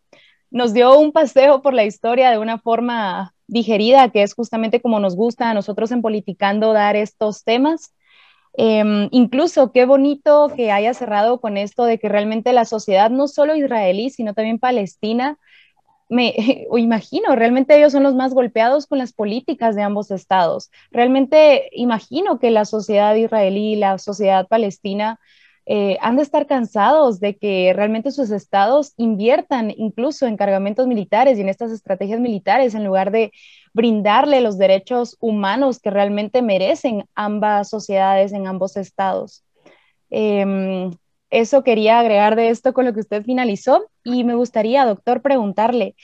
[0.52, 5.00] Nos dio un paseo por la historia de una forma digerida, que es justamente como
[5.00, 7.94] nos gusta a nosotros en Politicando dar estos temas.
[8.54, 13.28] Em, incluso qué bonito que haya cerrado con esto de que realmente la sociedad, no
[13.28, 15.38] solo israelí, sino también palestina,
[16.10, 16.36] me
[16.78, 20.70] imagino, realmente ellos son los más golpeados con las políticas de ambos estados.
[20.92, 25.20] Realmente imagino que la sociedad israelí y la sociedad palestina
[25.66, 31.38] eh, han de estar cansados de que realmente sus estados inviertan incluso en cargamentos militares
[31.38, 33.32] y en estas estrategias militares en lugar de
[33.74, 39.44] brindarle los derechos humanos que realmente merecen ambas sociedades en ambos estados.
[40.10, 40.92] Em,
[41.30, 45.96] eso quería agregar de esto con lo que usted finalizó y me gustaría, doctor, preguntarle,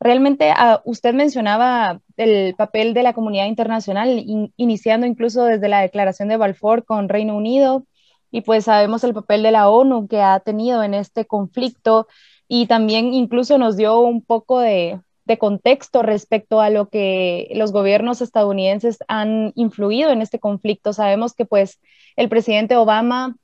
[0.00, 4.24] realmente ah, usted mencionaba el papel de la comunidad internacional,
[4.56, 7.86] iniciando incluso desde la declaración de Balfour con Reino Unido,
[8.32, 12.08] y pues sabemos el papel de la ONU que ha tenido en este conflicto
[12.48, 15.00] y también incluso nos dio un poco de,
[15.38, 20.92] contexto respecto a lo que los gobiernos estadounidenses han influido en este conflicto.
[20.92, 21.80] Sabemos que pues
[22.16, 23.34] el presidente Obama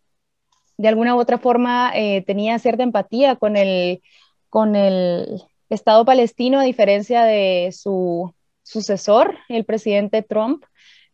[0.77, 4.03] de alguna u otra forma eh, tenía cierta empatía con el,
[4.51, 10.65] con el Estado palestino a diferencia de su sucesor, el presidente Trump,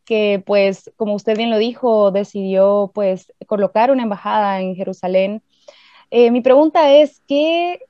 [0.05, 5.43] que pues como usted bien lo dijo, decidió pues colocar una embajada en Jerusalén.
[6.11, 7.81] Eh, mi pregunta es, ¿qué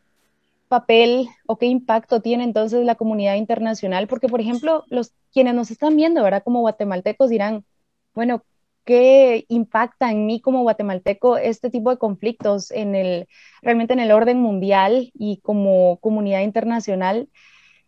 [0.68, 4.08] papel o qué impacto tiene entonces la comunidad internacional?
[4.08, 6.42] Porque, por ejemplo, los quienes nos están viendo, ¿verdad?
[6.42, 7.64] Como guatemaltecos dirán,
[8.14, 8.44] bueno,
[8.84, 13.26] ¿qué impacta en mí como guatemalteco este tipo de conflictos en el,
[13.62, 17.28] realmente en el orden mundial y como comunidad internacional?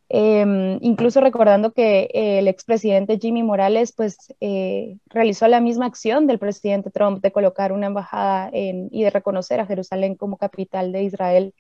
[0.09, 6.39] Em, incluso recordando que el expresidente Jimmy Morales pues eh, realizó la misma acción del
[6.39, 11.55] presidente Trump de colocar una embajada y de reconocer a Jerusalén como capital de Israel.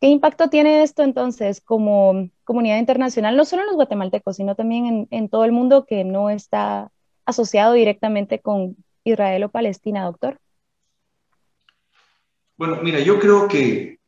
[0.00, 5.06] ¿Qué impacto tiene esto entonces como comunidad internacional, no solo en los guatemaltecos, sino también
[5.10, 6.90] en, todo el mundo que no está
[7.24, 10.38] asociado directamente con Israel o Palestina, doctor?
[12.56, 14.00] Bueno, mira, yo creo que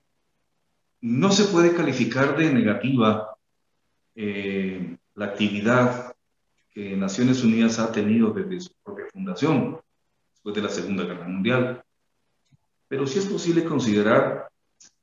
[1.00, 3.37] no se puede calificar de negativa
[4.20, 6.12] eh, la actividad
[6.72, 9.78] que Naciones Unidas ha tenido desde su propia fundación.
[10.32, 11.84] después de la Segunda Guerra Mundial.
[12.88, 14.48] Pero sí es posible considerar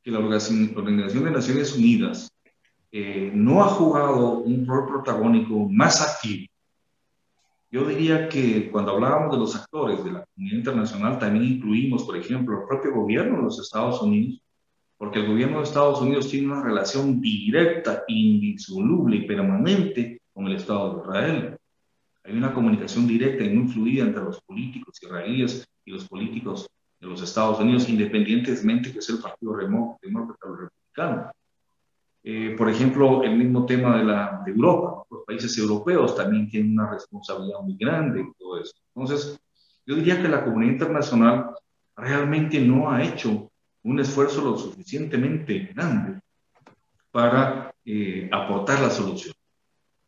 [0.04, 2.30] que la Organización de Naciones Unidas
[2.92, 6.52] eh, no ha jugado un rol protagónico más activo.
[7.72, 12.18] Yo diría que cuando hablábamos de los actores de la comunidad internacional, también incluimos, por
[12.18, 14.42] ejemplo, el propio gobierno de los Estados Unidos,
[14.98, 20.56] porque el gobierno de Estados Unidos tiene una relación directa, indisoluble y permanente con el
[20.56, 21.58] Estado de Israel.
[22.24, 26.68] Hay una comunicación directa y muy fluida entre los políticos israelíes y los políticos
[27.00, 31.32] de los Estados Unidos, independientemente que sea el Partido Demócrata o Republicano.
[32.24, 36.72] Eh, por ejemplo, el mismo tema de, la, de Europa, los países europeos también tienen
[36.72, 38.74] una responsabilidad muy grande en todo eso.
[38.96, 39.40] Entonces,
[39.86, 41.52] yo diría que la comunidad internacional
[41.96, 43.52] realmente no ha hecho
[43.86, 46.20] un esfuerzo lo suficientemente grande
[47.12, 49.34] para eh, aportar la solución.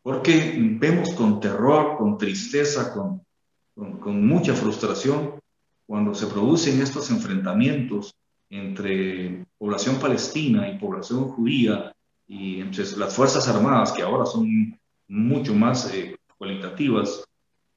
[0.02, 3.22] Porque vemos con terror, con tristeza, con,
[4.00, 5.40] con, mucha frustración
[5.86, 8.16] cuando se producen estos enfrentamientos
[8.50, 11.94] entre población palestina y población judía
[12.26, 17.24] y entonces las Fuerzas Armadas, que ahora son mucho más eh, cualitativas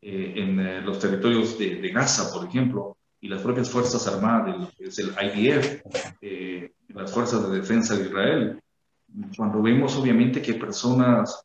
[0.01, 4.89] eh, en los territorios de, de, Gaza, por ejemplo, y las propias Fuerzas Armadas, del,
[4.89, 5.83] es el IDF,
[6.89, 8.61] las Fuerzas de Defensa de Israel,
[9.37, 11.45] cuando vemos obviamente que personas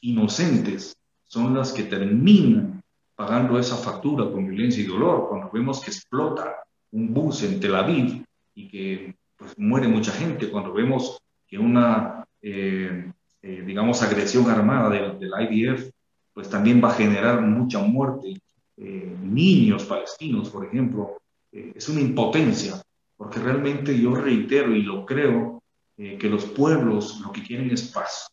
[0.00, 2.82] inocentes son las que terminan
[3.14, 7.74] pagando esa factura con violencia y dolor, cuando vemos que explota un bus en Tel
[7.74, 8.24] Aviv
[8.54, 13.10] y que pues, muere mucha gente, cuando vemos que una, eh,
[13.42, 15.90] eh, digamos, agresión armada del, del, IDF,
[16.32, 18.40] pues también va a generar mucha muerte.
[18.76, 21.18] Eh, niños palestinos, por ejemplo,
[21.52, 22.82] es una impotencia,
[23.16, 25.62] porque realmente yo reitero y lo creo,
[25.96, 28.26] que los pueblos lo que quieren es paz.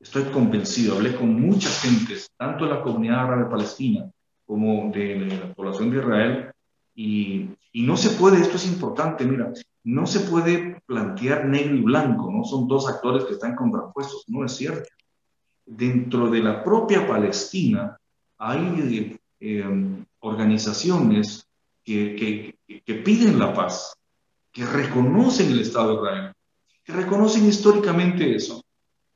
[0.00, 4.10] Estoy convencido, hablé con muchas gentes, tanto de la comunidad árabe palestina
[4.44, 6.50] como de la población de Israel,
[6.94, 9.52] y, y, no se puede, esto es importante, mira,
[9.84, 14.44] no se puede plantear negro y blanco, no son dos actores que están contrapuestos, no
[14.44, 14.88] es cierto.
[15.64, 17.96] Dentro de la propia Palestina
[18.38, 19.64] hay eh,
[20.20, 21.46] organizaciones
[21.84, 23.96] que, que, que, piden la paz,
[24.52, 26.32] que reconocen el Estado de Israel,
[26.84, 28.62] que reconocen históricamente eso,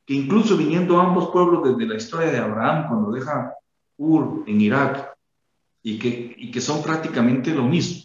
[0.06, 3.54] que incluso viniendo ambos pueblos desde la historia de Abraham, cuando deja
[3.96, 5.12] Ur en Irak,
[5.82, 8.04] y que, y que son prácticamente lo mismo.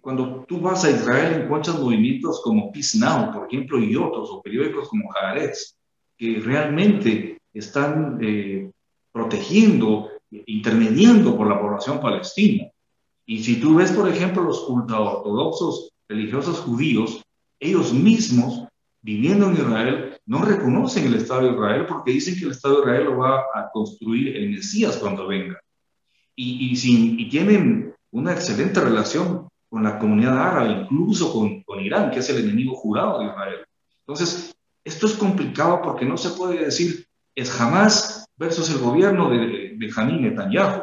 [0.00, 4.42] Cuando tú vas a Israel encuentras movimientos como Peace Now, por ejemplo, y otros, o
[4.42, 5.76] periódicos como Haaretz,
[6.16, 8.70] que realmente están eh,
[9.12, 10.10] protegiendo,
[10.46, 12.70] intermediando por la población palestina.
[13.26, 17.22] Y si tú ves, por ejemplo, los ultraortodoxos religiosos judíos,
[17.58, 18.66] ellos mismos,
[19.00, 22.80] viviendo en Israel, no reconocen el Estado de Israel porque dicen que el Estado de
[22.82, 25.58] Israel lo va a construir el Mesías cuando venga
[26.36, 32.20] y, y, tienen una excelente relación con la comunidad árabe, incluso con, con, Irán, que
[32.20, 33.64] es el enemigo jurado de Israel.
[34.00, 39.74] Entonces, esto es complicado porque no se puede decir es Hamas versus el gobierno de
[39.76, 40.82] Benjamín Netanyahu.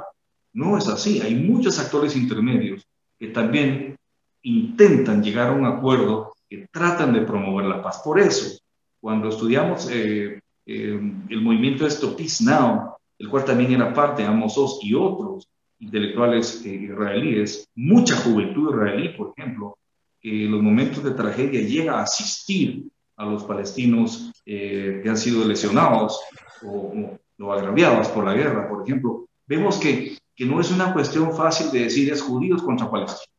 [0.53, 1.21] No es así.
[1.21, 2.85] Hay muchos actores intermedios
[3.17, 3.95] que también
[4.43, 8.01] intentan llegar a un acuerdo, que tratan de promover la paz.
[8.03, 8.57] Por eso,
[8.99, 14.27] cuando estudiamos eh, eh, el movimiento esto, Peace Now, el cual también era parte de
[14.27, 15.47] Amos Oz y otros
[15.79, 19.77] intelectuales eh, israelíes, mucha juventud israelí, por ejemplo,
[20.19, 25.47] que en los momentos de tragedia llega a asistir a los palestinos que han sido
[25.47, 26.19] lesionados
[26.63, 29.25] o, o, agraviados por la guerra, por ejemplo.
[29.47, 33.30] Vemos que, que no es una cuestión fácil de decir es judíos contra palestinos.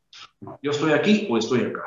[0.63, 1.85] Yo estoy aquí o estoy acá.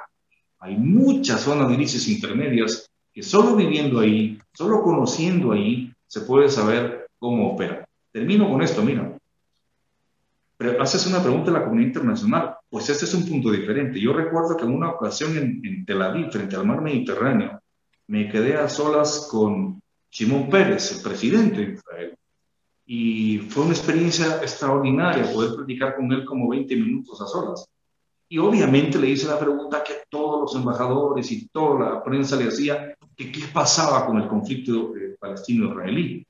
[0.59, 7.07] Hay muchas zonas grises intermedias que solo viviendo ahí, solo conociendo ahí, se puede saber
[7.19, 7.87] cómo opera.
[8.11, 9.17] Termino con esto, mira.
[10.57, 13.99] Pero haces una pregunta a la comunidad internacional, pues este es un punto diferente.
[13.99, 17.59] Yo recuerdo que en una ocasión en, en Tel Aviv, frente al mar Mediterráneo,
[18.07, 19.81] me quedé a solas con
[20.15, 22.17] Simón Pérez, el presidente de Israel.
[22.85, 27.67] Y fue una experiencia extraordinaria poder platicar con él como 20 minutos a solas.
[28.29, 32.47] Y obviamente le hice la pregunta que todos los embajadores y toda la prensa le
[32.47, 36.25] hacía, que qué pasaba con el conflicto eh, palestino-israelí.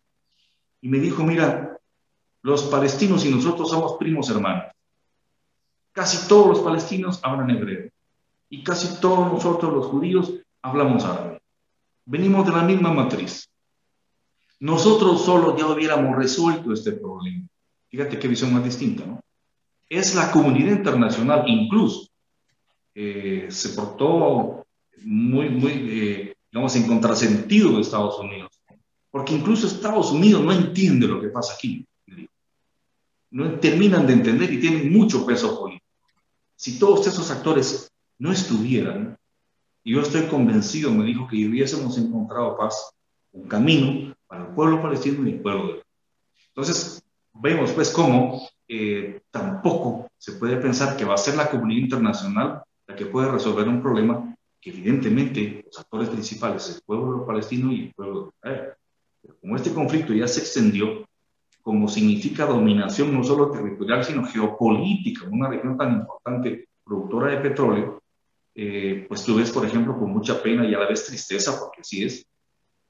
[0.82, 1.78] Y me dijo, mira,
[2.42, 4.66] los palestinos y nosotros somos primos hermanos.
[5.92, 7.92] Casi todos los palestinos hablan hebreo
[8.50, 10.34] y casi todos nosotros los judíos
[10.64, 11.40] hablamos árabe.
[12.04, 13.48] Venimos de la misma matriz.
[14.60, 17.46] Nosotros solo ya hubiéramos resuelto este problema.
[17.90, 19.22] Fíjate qué visión más distinta, ¿no?
[19.88, 22.10] Es la comunidad internacional, incluso,
[22.94, 24.66] eh, se portó
[25.04, 28.52] muy, muy, eh, digamos, en contrasentido de Estados Unidos.
[29.12, 31.86] Porque incluso Estados Unidos no entiende lo que pasa aquí
[33.36, 35.86] no terminan de entender y tienen mucho peso político.
[36.56, 39.18] Si todos esos actores no estuvieran,
[39.84, 42.94] y yo estoy convencido, me dijo que hubiésemos encontrado paz,
[43.34, 45.84] un camino para el pueblo palestino y el pueblo de
[46.50, 47.04] Entonces,
[47.34, 52.64] vemos pues cómo eh, tampoco se puede pensar que va a ser la comunidad internacional
[52.88, 57.72] la que puede resolver un problema que evidentemente los actores principales es el pueblo palestino
[57.72, 58.74] y el pueblo de Israel.
[59.22, 61.08] Pero como este conflicto ya se extendió,
[61.62, 68.02] como significa dominación no solo territorial, sino geopolítica una región tan importante productora de petróleo,
[68.54, 71.82] eh, pues tú ves, por ejemplo, con mucha pena y a la vez tristeza, porque
[71.82, 72.26] así es,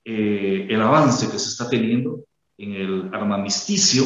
[0.07, 2.23] eh, el avance que se está teniendo
[2.59, 4.03] en el armamisticio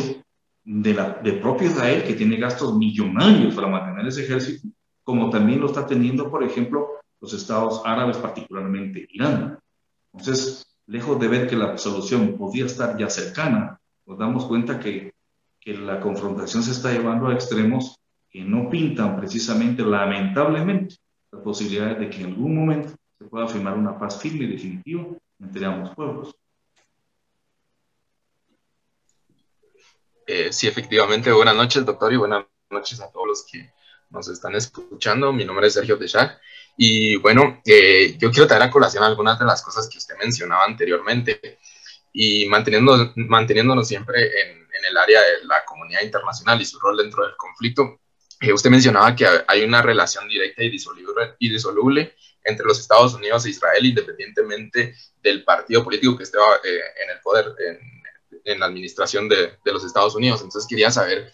[0.63, 4.69] de, la, de propio Israel, que tiene gastos millonarios para mantener ese ejército,
[5.03, 6.87] como también lo está teniendo, por ejemplo,
[7.19, 9.59] los estados árabes, particularmente Irán.
[10.13, 15.11] Entonces, lejos de ver que la solución podría estar ya cercana, nos damos cuenta que,
[15.59, 17.97] que la confrontación se está llevando a extremos
[18.29, 20.95] que no pintan precisamente, lamentablemente,
[21.31, 25.05] la posibilidad de que en algún momento se pueda firmar una paz firme y definitiva
[25.39, 26.35] entre ambos pueblos.
[30.27, 31.31] Eh, sí, efectivamente.
[31.31, 33.73] Buenas noches, doctor, y buenas noches a todos los que
[34.09, 35.33] nos están escuchando.
[35.33, 36.39] Mi nombre es Sergio Deschag.
[36.77, 40.65] Y bueno, eh, yo quiero traer a colación algunas de las cosas que usted mencionaba
[40.65, 41.59] anteriormente
[42.13, 46.97] y manteniendo, manteniéndonos siempre en, en el área de la comunidad internacional y su rol
[46.97, 47.99] dentro del conflicto.
[48.39, 52.15] Eh, usted mencionaba que hay una relación directa y disoluble, y disoluble
[52.49, 57.19] entre los Estados Unidos e Israel, independientemente del partido político que esté eh, en el
[57.21, 57.79] poder, en,
[58.43, 60.41] en la administración de, de, los Estados Unidos.
[60.41, 61.31] Entonces quería saber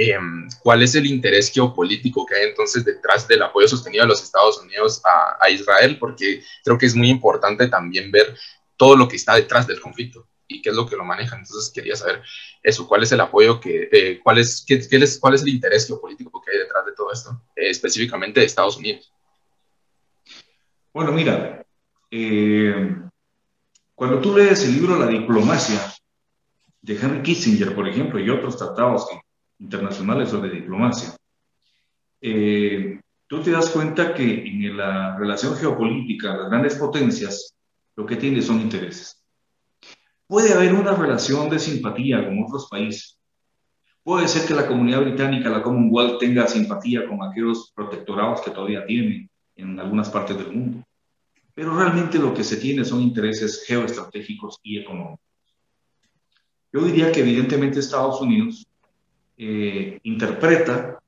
[0.00, 4.22] Em, cuál es el interés geopolítico que hay entonces detrás del apoyo sostenido de los
[4.22, 8.38] Estados Unidos a, Israel, porque creo que es muy importante también ver
[8.76, 11.36] todo lo que está detrás del conflicto y qué es lo que lo maneja.
[11.36, 12.22] Entonces quería saber
[12.62, 14.80] eso, cuál es el apoyo que, eh, cuál, es, qué,
[15.18, 18.76] cuál es el interés geopolítico que hay detrás de todo esto, eh, específicamente de Estados
[18.76, 19.12] Unidos.
[20.98, 21.64] Bueno, mira,
[22.10, 22.96] eh,
[23.94, 25.78] cuando tú lees el libro La diplomacia
[26.82, 29.06] de Henry Kissinger, por ejemplo, y otros tratados
[29.60, 31.14] internacionales sobre diplomacia,
[32.20, 37.54] eh, tú te das cuenta que en la relación geopolítica, las grandes potencias,
[37.94, 39.24] lo que tienen son intereses.
[40.26, 43.20] Puede haber una relación de simpatía con otros países.
[44.02, 48.84] Puede ser que la comunidad británica, la Commonwealth, tenga simpatía con aquellos protectorados que todavía
[48.84, 50.87] tiene en algunas partes del mundo.
[51.58, 55.26] Pero realmente lo que se tiene son intereses geoestratégicos y económicos.
[56.72, 58.64] Yo diría que evidentemente Estados Unidos
[59.36, 61.00] eh, interpreta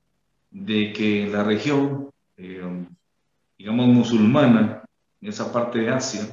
[0.50, 2.84] de que la región, eh,
[3.56, 4.82] digamos, musulmana,
[5.20, 6.26] en esa parte de Asia,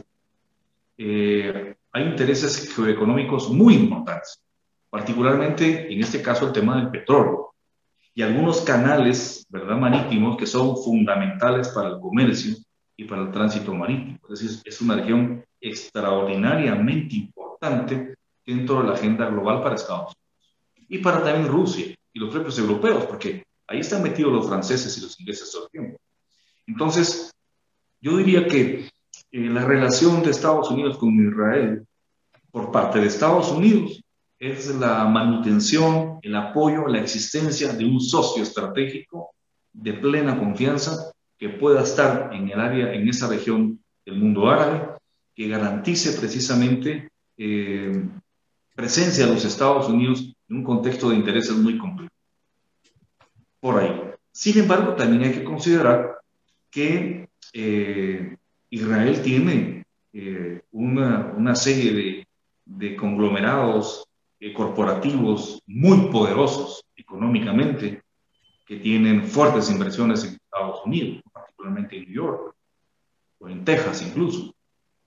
[0.98, 4.42] eh, hay intereses geoeconómicos muy importantes,
[4.90, 7.54] particularmente en este caso el tema del petróleo
[8.16, 12.58] y algunos canales, ¿verdad?, marítimos que son fundamentales para el comercio
[12.98, 14.18] y para el tránsito marítimo.
[14.30, 20.88] Es decir, es una región extraordinariamente importante dentro de la agenda global para Estados Unidos
[20.90, 25.02] y para también Rusia y los propios europeos, porque ahí están metidos los franceses y
[25.02, 26.00] los ingleses todo el tiempo.
[26.66, 27.32] Entonces,
[28.02, 28.90] yo diría que
[29.32, 31.86] eh, la relación de Estados Unidos con Israel
[32.52, 34.02] por parte de Estados Unidos
[34.40, 39.32] es la manutención, el apoyo, la existencia de un socio estratégico
[39.74, 44.98] de plena confianza que pueda estar en el área, en esa región del mundo árabe,
[45.36, 48.04] que garantice precisamente eh,
[48.76, 52.12] presencia de los Estados Unidos en un contexto de intereses muy complejo.
[53.60, 54.02] Por ahí.
[54.32, 56.18] Sin embargo, también hay que considerar
[56.72, 58.38] que eh,
[58.70, 62.28] Israel tiene eh, una, una, serie de,
[62.66, 64.04] de conglomerados
[64.56, 68.04] corporativos muy poderosos económicamente
[68.68, 72.56] que tienen fuertes inversiones en Estados Unidos, particularmente en New York
[73.40, 74.54] o en Texas incluso.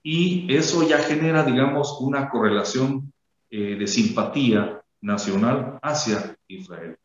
[0.03, 3.13] Y eso ya genera, digamos, una correlación
[3.51, 6.97] de simpatía nacional hacia Israel.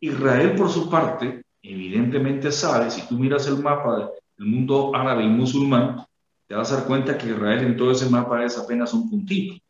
[0.00, 5.28] Israel, por su parte, evidentemente sabe, si tú miras el mapa del mundo árabe y
[5.28, 6.04] musulmán,
[6.48, 9.62] te vas a dar cuenta que Israel en todo ese mapa es apenas un puntito.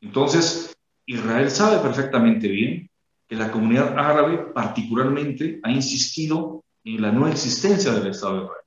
[0.00, 2.88] Entonces, Israel sabe perfectamente bien
[3.28, 8.60] que la comunidad árabe particularmente ha insistido en la no existencia del Estado de Israel.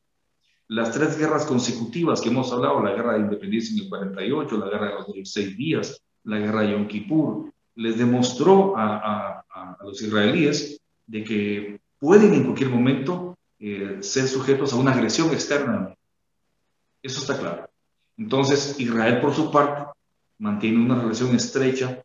[0.68, 4.70] Las tres guerras consecutivas que hemos hablado, la guerra de independencia en el 48, la
[4.70, 9.44] guerra de los 16 días, la guerra de Yom Kippur, les demostró a,
[9.82, 15.96] los israelíes de que pueden en cualquier momento eh, ser sujetos a una agresión externa.
[17.02, 17.70] Eso está claro.
[18.18, 19.90] Entonces, Israel, por su parte,
[20.38, 22.04] mantiene una relación estrecha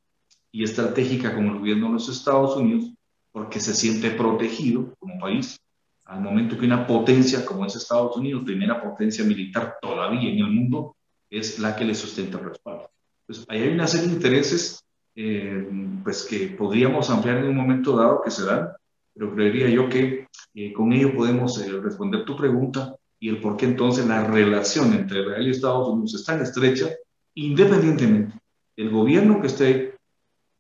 [0.55, 2.93] y estratégica como el gobierno de los Estados Unidos,
[3.33, 5.59] porque se siente protegido como país
[6.05, 10.53] al momento que una potencia como es Estados Unidos, primera potencia militar todavía en el
[10.53, 10.95] mundo,
[11.29, 12.89] es la que le sustenta el respaldo.
[13.27, 14.85] Pues ahí hay una serie de intereses
[15.17, 15.69] eh,
[16.05, 18.69] pues que podríamos ampliar en un momento dado que se dan,
[19.13, 23.57] pero creería yo que eh, con ello podemos eh, responder tu pregunta y el por
[23.57, 26.91] qué entonces la relación entre Israel y Estados Unidos es tan estrecha,
[27.35, 28.39] independientemente
[28.77, 29.94] del gobierno que esté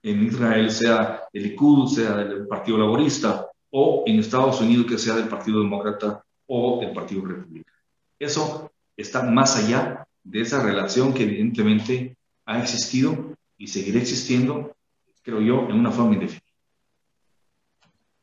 [0.05, 5.17] en Israel, sea el Likud, sea el Partido Laborista, o en Estados Unidos que sea
[5.17, 7.77] del Partido Demócrata o del Partido Republicano.
[8.19, 14.77] Eso está más allá de esa relación que evidentemente ha existido y seguirá existiendo,
[15.23, 16.45] creo yo, en una forma indefinida.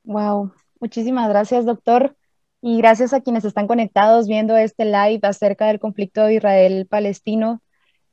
[0.04, 2.16] Wow, muchísimas gracias, doctor.
[2.62, 7.60] Y gracias a quienes están conectados viendo este live acerca del conflicto de Israel-Palestino.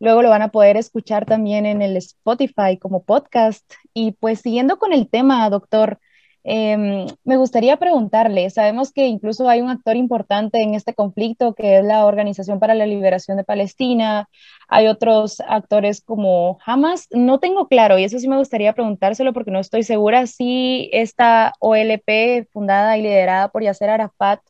[0.01, 3.65] Luego lo van a poder escuchar también en el Spotify como podcast.
[3.95, 5.99] Y pues siguiendo con el tema, doctor,
[6.45, 11.79] Em, me gustaría preguntarle, sabemos que incluso hay un actor importante en este conflicto que
[11.79, 14.29] es la Organización para la Liberación de Palestina,
[14.69, 19.51] hay otros actores como Hamas, no tengo claro y eso sí me gustaría preguntárselo porque
[19.51, 24.41] no estoy segura si esta OLP fundada y liderada por Yasser Arafat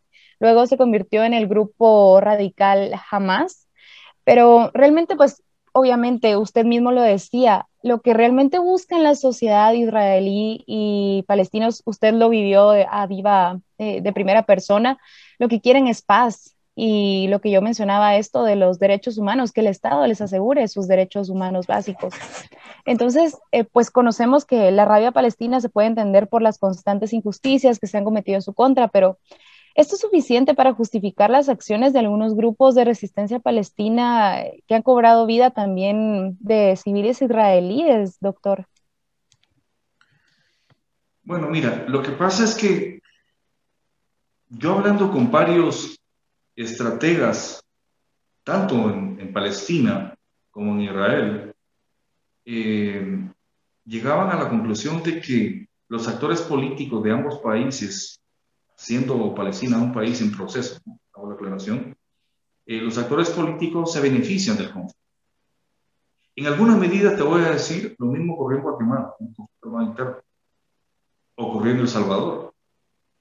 [0.41, 3.68] luego se convirtió en el grupo radical Hamas,
[4.29, 9.73] pero realmente pues obviamente usted mismo lo decía, lo que realmente busca en la sociedad
[9.73, 14.99] israelí y palestinos, usted lo vivió a viva eh, de primera persona,
[15.39, 16.55] lo que quieren es paz.
[16.81, 20.69] Y lo que yo mencionaba, esto de los derechos humanos, que el Estado les asegure
[20.69, 22.15] sus derechos humanos básicos.
[22.85, 27.81] Entonces, eh, pues conocemos que la rabia palestina se puede entender por las constantes injusticias
[27.81, 29.19] que se han cometido en su contra, pero
[29.75, 34.83] ¿Esto es suficiente para justificar las acciones de algunos grupos de resistencia palestina que han
[34.83, 38.67] cobrado vida también de civiles israelíes, doctor?
[41.23, 43.03] Bueno, mira, lo que pasa es que
[44.49, 46.01] yo hablando con varios
[46.57, 47.63] estrategas,
[48.43, 50.15] tanto en, Palestina
[50.51, 51.55] como en Israel,
[52.47, 53.31] eh,
[53.85, 58.19] llegaban a la conclusión de que los actores políticos de ambos países
[58.79, 60.81] siendo Palestina un país en proceso,
[61.13, 61.97] hago la aclaración,
[62.65, 65.03] eh, los actores políticos se benefician del conflicto.
[66.37, 70.17] En alguna medida te voy a decir, lo mismo ocurrió en Guatemala, un conflicto interno,
[71.35, 72.55] ocurrió en El Salvador.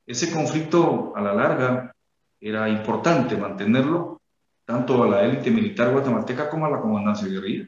[0.06, 1.92] Ese conflicto a la larga
[2.40, 4.22] era importante mantenerlo,
[4.64, 7.68] tanto a la élite militar guatemalteca como a la comandancia guerrilla,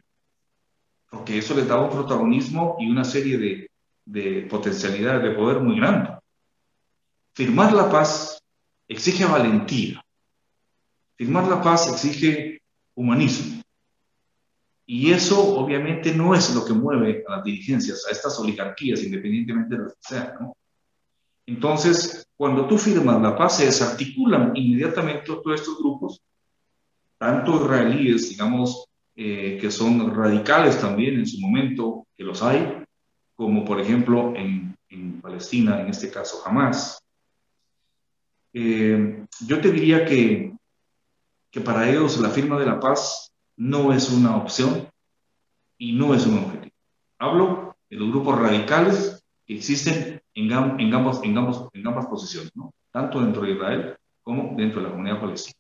[1.09, 3.71] porque eso les daba un protagonismo y una serie de,
[4.05, 6.18] de potencialidades de poder muy grandes.
[7.39, 8.43] Firmar la paz
[8.85, 10.03] exige valentía.
[11.15, 12.61] Firmar la paz exige
[12.95, 13.61] humanismo.
[14.85, 19.73] Y eso obviamente no es lo que mueve a las dirigencias, a estas oligarquías, independientemente
[19.73, 20.51] de lo que sean.
[21.45, 26.21] Entonces, cuando tú firmas la paz, se desarticulan inmediatamente todos estos grupos,
[27.17, 28.85] tanto israelíes, digamos,
[29.15, 32.83] eh, que son radicales también en su momento, que los hay,
[33.33, 36.99] como por ejemplo en, en Palestina, en este caso Hamas,
[38.53, 40.53] eh, yo te diría que,
[41.51, 44.87] que para ellos la firma de la paz no es una opción
[45.77, 46.75] y no es un objetivo.
[47.17, 52.51] Hablo de los grupos radicales que existen en, en, ambas, en, ambos, en ambas posiciones,
[52.55, 52.73] ¿no?
[52.91, 55.55] tanto dentro de Israel como dentro de la comunidad palestina.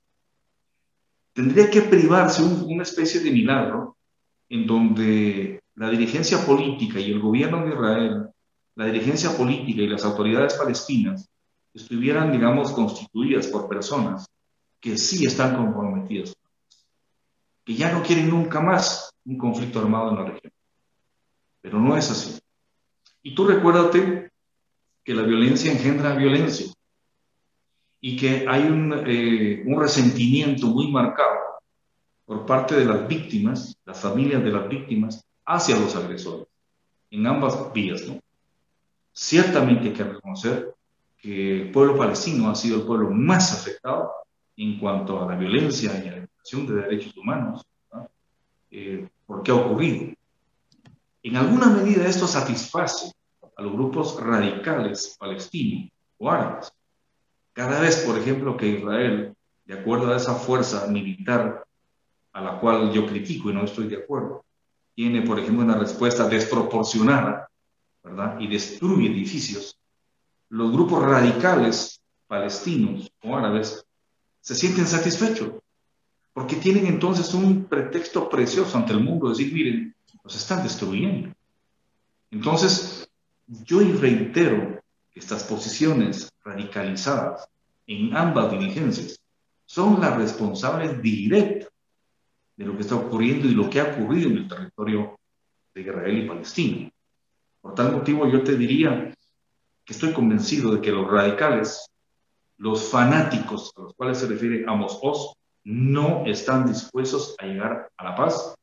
[1.33, 3.97] Tendría que privarse una especie de milagro
[4.49, 8.29] en donde la dirigencia política y el gobierno de Israel,
[8.75, 11.29] la dirigencia política y las autoridades palestinas
[11.73, 14.27] estuvieran, digamos, constituidas por personas
[14.79, 16.35] que sí están comprometidas,
[17.65, 20.53] que ya no quieren nunca más un conflicto armado en la región.
[21.61, 22.39] Pero no es así.
[23.21, 24.31] Y tú recuérdate
[25.03, 26.71] que la violencia engendra violencia
[28.01, 31.37] y que hay un, eh, un resentimiento muy marcado
[32.25, 36.47] por parte de las víctimas, las familias de las víctimas, hacia los agresores,
[37.09, 38.19] en ambas vías, ¿no?
[39.11, 40.75] Ciertamente hay que reconocer
[41.21, 44.11] que el pueblo palestino ha sido el pueblo más afectado
[44.55, 47.65] en cuanto a la violencia y a la violación de derechos humanos.
[48.71, 50.13] Eh, ¿Por qué ha ocurrido?
[51.23, 53.11] En alguna medida esto satisface
[53.57, 56.71] a los grupos radicales palestinos o árabes.
[57.53, 61.65] Cada vez, por ejemplo, que Israel, de acuerdo a esa fuerza militar
[62.31, 64.45] a la cual yo critico y no estoy de acuerdo,
[64.95, 67.49] tiene, por ejemplo, una respuesta desproporcionada,
[68.03, 68.39] ¿verdad?
[68.39, 69.77] Y destruye edificios,
[70.49, 73.85] los grupos radicales palestinos o árabes
[74.41, 75.53] se sienten satisfechos,
[76.33, 81.33] porque tienen entonces un pretexto precioso ante el mundo, decir, miren, nos están destruyendo.
[82.31, 83.09] Entonces,
[83.47, 84.79] yo reitero
[85.13, 87.47] estas posiciones radicalizadas
[87.87, 89.19] en ambas dirigencias
[89.65, 91.69] son las responsables directas
[92.55, 95.19] de lo que está ocurriendo y lo que ha ocurrido en el territorio
[95.73, 96.91] de Israel y Palestina.
[97.61, 99.13] Por tal motivo, yo te diría
[99.89, 101.89] que estoy convencido de que los radicales,
[102.57, 105.33] los fanáticos a los cuales se refiere Amos Oz,
[105.63, 108.53] no están dispuestos a llegar a la paz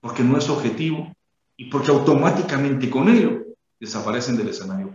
[0.00, 1.14] porque no es objetivo
[1.56, 3.44] y porque automáticamente con ello
[3.78, 4.92] desaparecen del escenario.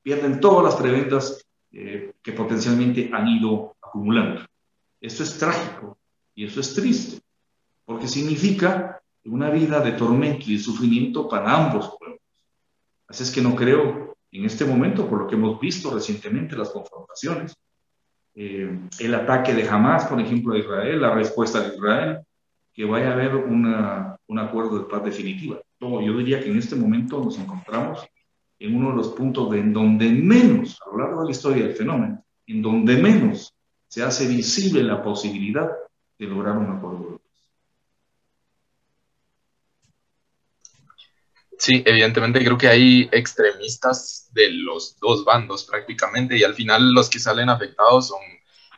[0.00, 4.42] Pierden todas las preventas eh, que potencialmente han ido acumulando.
[5.00, 5.98] Esto es trágico
[6.36, 7.20] y eso es triste,
[7.84, 12.20] porque significa una vida de tormento y de sufrimiento para ambos pueblos.
[13.08, 16.70] Así es que no creo en este momento, por lo que hemos visto recientemente, las
[16.70, 17.56] confrontaciones,
[18.34, 22.18] eh, el ataque de Hamas, por ejemplo, a Israel, la respuesta de Israel,
[22.72, 25.60] que vaya a haber una, un acuerdo de paz definitiva.
[25.80, 28.04] yo diría que en este momento nos encontramos
[28.58, 31.76] en uno de los puntos en donde menos, a lo largo de la historia del
[31.76, 33.54] fenómeno, en donde menos
[33.86, 35.70] se hace visible la posibilidad
[36.18, 37.20] de lograr un acuerdo de paz.
[41.58, 47.08] Sí, evidentemente creo que hay extremistas de los dos bandos prácticamente y al final los
[47.08, 48.20] que salen afectados son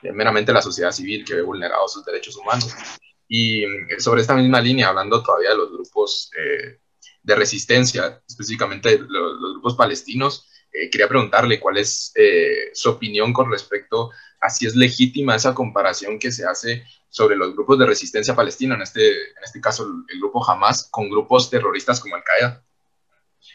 [0.02, 2.74] eh, meramente la sociedad civil que ve vulnerados sus derechos humanos.
[3.28, 6.80] Y mm, sobre esta misma línea, hablando todavía de los grupos eh,
[7.22, 12.12] de resistencia, específicamente los, grupos palestinos, eh, quería preguntarle cuál es
[12.74, 14.10] su opinión con respecto
[14.40, 18.74] a si es legítima esa comparación que se hace sobre los grupos de resistencia palestina,
[18.74, 22.62] en este, en este caso el, grupo Hamas, con grupos terroristas como Al-Qaeda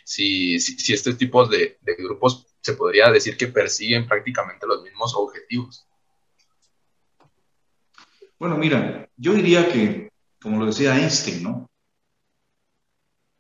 [0.04, 5.14] si, si, estos tipos de, de, grupos se podría decir que persiguen prácticamente los mismos
[5.16, 5.86] objetivos.
[8.40, 10.10] Bueno, mira, yo diría que,
[10.42, 11.70] como lo decía Einstein, ¿no?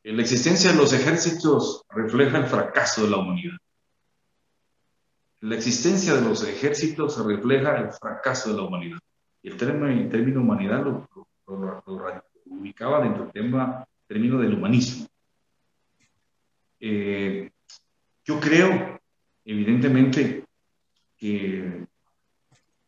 [0.03, 3.57] La existencia de los ejércitos refleja el fracaso de la humanidad.
[5.41, 8.99] La existencia de los ejércitos refleja el fracaso de la humanidad.
[9.41, 11.09] El término, término humanidad lo,
[12.45, 15.07] ubicaba dentro del tema, término del humanismo.
[16.79, 17.49] Eh,
[18.23, 19.01] yo creo,
[19.43, 20.45] evidentemente,
[21.17, 21.87] que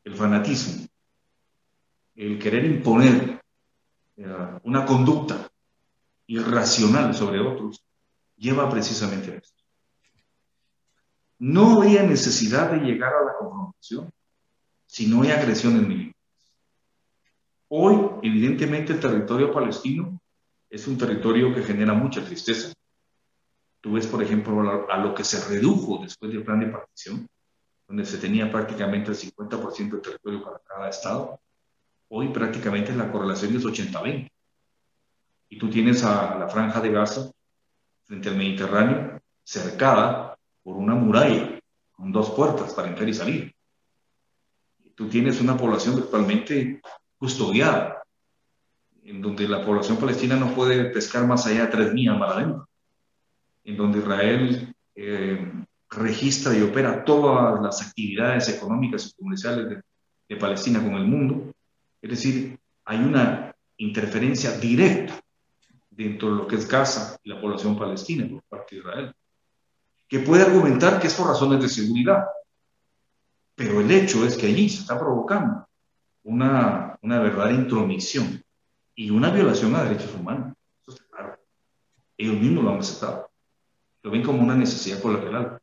[0.03, 0.85] el fanatismo,
[2.15, 3.41] el querer imponer
[4.15, 5.49] eh, una conducta
[6.27, 7.83] irracional sobre otros,
[8.37, 9.62] lleva precisamente a esto.
[11.43, 14.09] No había necesidad de llegar a la confrontación
[14.85, 16.15] si no hay agresiones militares.
[17.67, 20.21] Hoy, evidentemente, el territorio palestino
[20.69, 22.71] es un territorio que genera mucha tristeza,
[23.83, 27.27] Tú ves, por ejemplo, a lo que se redujo después del plan de partición,
[27.85, 31.41] donde se tenía prácticamente el 50% del territorio para cada estado.
[32.07, 34.31] Hoy prácticamente la correlación es 80-20.
[35.49, 37.29] Y tú tienes a la franja de Gaza
[38.05, 40.32] frente al Mediterráneo cercada
[40.63, 41.59] por una muralla
[41.91, 43.55] con dos puertas para entrar y salir.
[44.95, 46.81] tú tienes una población virtualmente
[47.17, 48.03] custodiada,
[49.03, 52.67] en donde la población palestina no puede pescar más allá de tres millas mar adentro
[53.63, 55.51] en donde Israel eh,
[55.89, 59.83] registra y opera todas las actividades económicas y comerciales de,
[60.39, 61.53] Palestina con el mundo.
[62.01, 65.21] Es decir, hay una interferencia directa
[65.91, 69.13] dentro de lo que es Gaza y la población palestina por parte de Israel,
[70.13, 72.23] que puede argumentar que es por razones de seguridad,
[73.55, 75.67] pero el hecho es que allí se está provocando
[76.21, 78.43] una, una verdadera intromisión
[78.93, 80.53] y una violación a derechos humanos.
[80.83, 81.39] Eso está claro.
[82.15, 83.31] Ellos mismos lo han aceptado
[84.03, 85.59] lo ven como una necesidad colateral.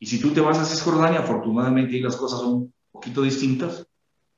[0.00, 3.86] Y si tú te vas a Cisjordania, afortunadamente ahí las cosas son un poquito distintas,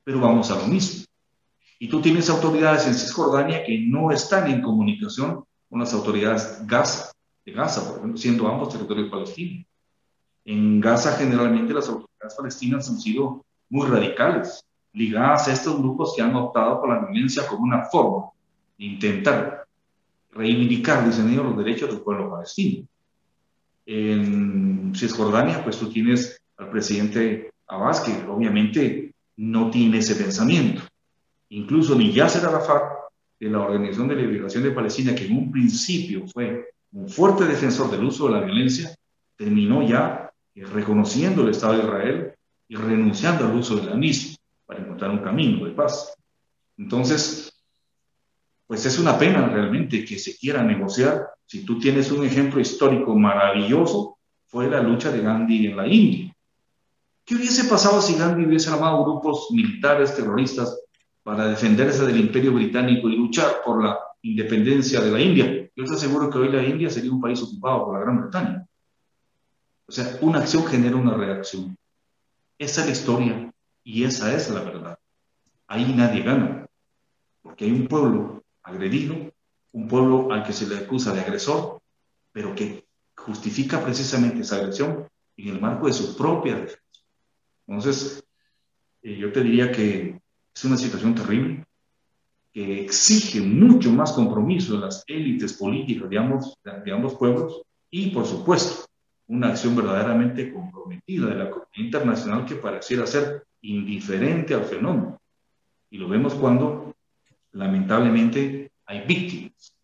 [0.03, 1.05] pero vamos a lo mismo.
[1.79, 7.14] Y tú tienes autoridades en Cisjordania que no están en comunicación con las autoridades Gaza,
[7.45, 9.65] de Gaza, por ejemplo, siendo ambos territorios palestinos.
[10.45, 16.21] En Gaza generalmente las autoridades palestinas han sido muy radicales, ligadas a estos grupos que
[16.21, 18.29] han optado por la violencia como una forma
[18.77, 19.65] de intentar
[20.31, 22.87] reivindicar, dicen ellos, los derechos del pueblo palestino.
[23.85, 30.81] En Cisjordania, pues tú tienes al presidente Abbas, que obviamente no tiene ese pensamiento.
[31.49, 32.83] Incluso ni Yasser Arafat,
[33.39, 37.91] de la Organización de Liberación de Palestina, que en un principio fue un fuerte defensor
[37.91, 38.95] del uso de la violencia,
[39.35, 42.33] terminó ya reconociendo el Estado de Israel
[42.69, 46.15] y renunciando al uso de la misma para encontrar un camino de paz.
[46.77, 47.53] Entonces,
[48.65, 51.31] pues es una pena realmente que se quiera negociar.
[51.45, 54.17] Si tú tienes un ejemplo histórico maravilloso,
[54.47, 56.33] fue la lucha de Gandhi en la India.
[57.25, 60.79] ¿Qué hubiese pasado si Gandhi hubiese armado grupos militares terroristas
[61.23, 65.69] para defenderse del imperio británico y luchar por la independencia de la India.
[65.75, 68.67] Yo estoy seguro que hoy la India sería un país ocupado por la Gran Bretaña.
[69.87, 71.77] O sea, una acción genera una reacción.
[72.57, 73.53] Esa es la historia
[73.83, 74.97] y esa es la verdad.
[75.67, 76.65] Ahí nadie gana,
[77.43, 79.15] porque hay un pueblo agredido,
[79.73, 81.81] un pueblo al que se le acusa de agresor,
[82.31, 82.83] pero que
[83.15, 85.07] justifica precisamente esa agresión
[85.37, 86.79] en el marco de su propia defensa.
[87.67, 88.23] Entonces,
[89.03, 90.19] eh, yo te diría que
[90.53, 91.65] es una situación terrible,
[92.55, 98.85] que exige mucho más compromiso de las élites políticas de ambos, pueblos y, por supuesto,
[99.27, 105.19] una acción verdaderamente comprometida de la comunidad internacional que pareciera ser indiferente al fenómeno.
[105.89, 106.95] Y lo vemos cuando,
[107.51, 109.75] lamentablemente, hay víctimas.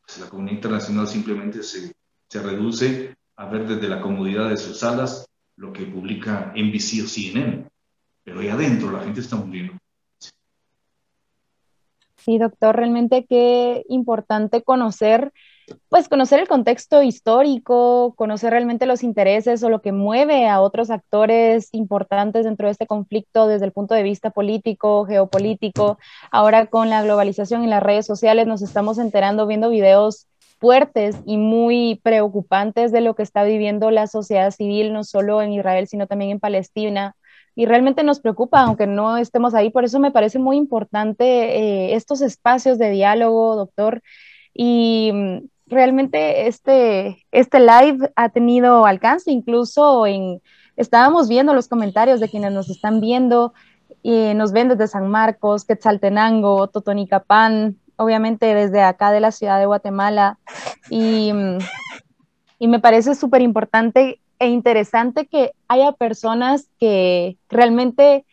[0.00, 1.92] Pues la comunidad internacional simplemente se,
[2.26, 7.06] se reduce a ver desde la comodidad de sus salas lo que publica NBC o
[7.06, 7.68] CNN.
[8.24, 9.74] Pero ahí adentro la gente está muriendo.
[12.28, 15.32] Sí, doctor, realmente qué importante conocer
[15.88, 20.90] pues conocer el contexto histórico, conocer realmente los intereses o lo que mueve a otros
[20.90, 25.98] actores importantes dentro de este conflicto desde el punto de vista político, geopolítico.
[26.30, 30.26] Ahora con la globalización y las redes sociales nos estamos enterando viendo videos
[30.58, 35.54] fuertes y muy preocupantes de lo que está viviendo la sociedad civil, no solo en
[35.54, 37.16] Israel, sino también en Palestina.
[37.58, 39.70] Y realmente nos preocupa, aunque no estemos ahí.
[39.70, 44.00] Por eso me parece muy importante eh, estos espacios de diálogo, doctor.
[44.54, 50.40] Y mm, realmente este, este live ha tenido alcance, incluso en,
[50.76, 53.54] estábamos viendo los comentarios de quienes nos están viendo,
[54.04, 59.66] y nos ven desde San Marcos, Quetzaltenango, Totonicapán, obviamente desde acá de la ciudad de
[59.66, 60.38] Guatemala,
[60.90, 61.32] y,
[62.60, 68.24] y me parece súper importante e interesante que haya personas que realmente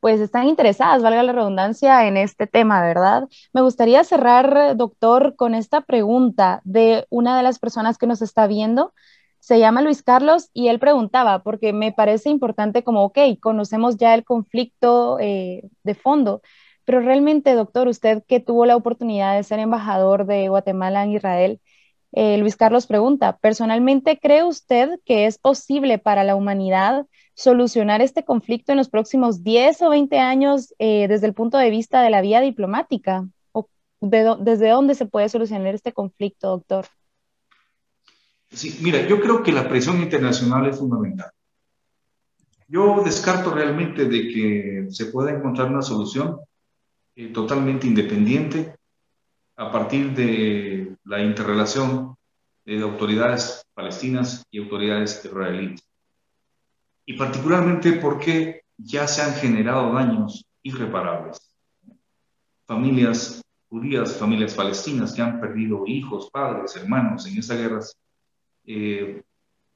[0.00, 3.28] pues están interesadas, valga la redundancia, en este tema, ¿verdad?
[3.52, 8.46] Me gustaría cerrar, doctor, con esta pregunta de una de las personas que nos está
[8.46, 8.94] viendo.
[9.40, 14.14] Se llama Luis Carlos y él preguntaba, porque me parece importante como, ok, conocemos ya
[14.14, 16.40] el conflicto eh, de fondo,
[16.84, 21.60] pero realmente, doctor, usted que tuvo la oportunidad de ser embajador de Guatemala en Israel,
[22.12, 28.24] eh, Luis Carlos pregunta, ¿personalmente cree usted que es posible para la humanidad solucionar este
[28.24, 32.10] conflicto en los próximos 10 o 20 años eh, desde el punto de vista de
[32.10, 33.28] la vía diplomática?
[33.52, 33.68] ¿O
[34.00, 36.86] ¿Desde dónde se puede solucionar este conflicto, doctor?
[38.50, 41.30] Sí, mira, yo creo que la presión internacional es fundamental.
[42.66, 46.40] Yo descarto realmente de que se pueda encontrar una solución
[47.14, 48.79] eh, totalmente independiente
[49.60, 52.16] a partir de la interrelación
[52.64, 55.86] de autoridades palestinas y autoridades israelíes
[57.04, 61.54] y particularmente porque ya se han generado daños irreparables.
[62.66, 67.98] Familias judías, familias palestinas que han perdido hijos, padres, hermanos en esas guerras,
[68.64, 69.22] eh,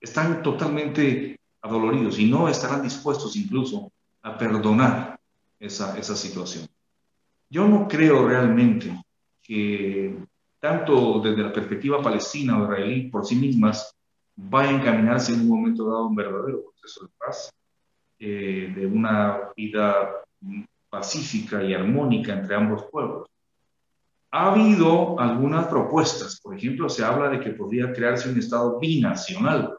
[0.00, 5.20] están totalmente adoloridos y no estarán dispuestos incluso a perdonar
[5.60, 6.66] esa, esa situación.
[7.50, 9.04] Yo no creo realmente
[9.44, 10.16] que
[10.58, 13.94] tanto desde la perspectiva palestina o israelí por sí mismas
[14.34, 17.50] vaya a encaminarse en un momento dado un verdadero proceso de paz,
[18.18, 20.24] eh, de una vida
[20.88, 23.28] pacífica y armónica entre ambos pueblos.
[24.30, 29.76] Ha habido algunas propuestas, por ejemplo, se habla de que podría crearse un Estado binacional,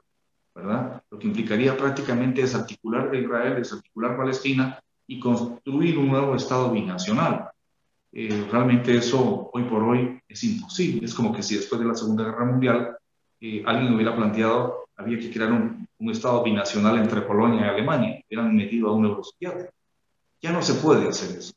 [0.53, 1.01] ¿verdad?
[1.09, 7.49] Lo que implicaría prácticamente desarticular de Israel, desarticular Palestina y construir un nuevo Estado binacional.
[8.17, 11.05] Eh, realmente eso hoy por hoy es imposible.
[11.05, 12.97] Es como que si después de la Segunda Guerra Mundial
[13.65, 18.55] alguien hubiera planteado, había que crear un, un, Estado binacional entre Polonia y Alemania, hubieran
[18.55, 19.69] metido a un europsiquiatra.
[20.41, 21.53] Ya no se puede hacer eso.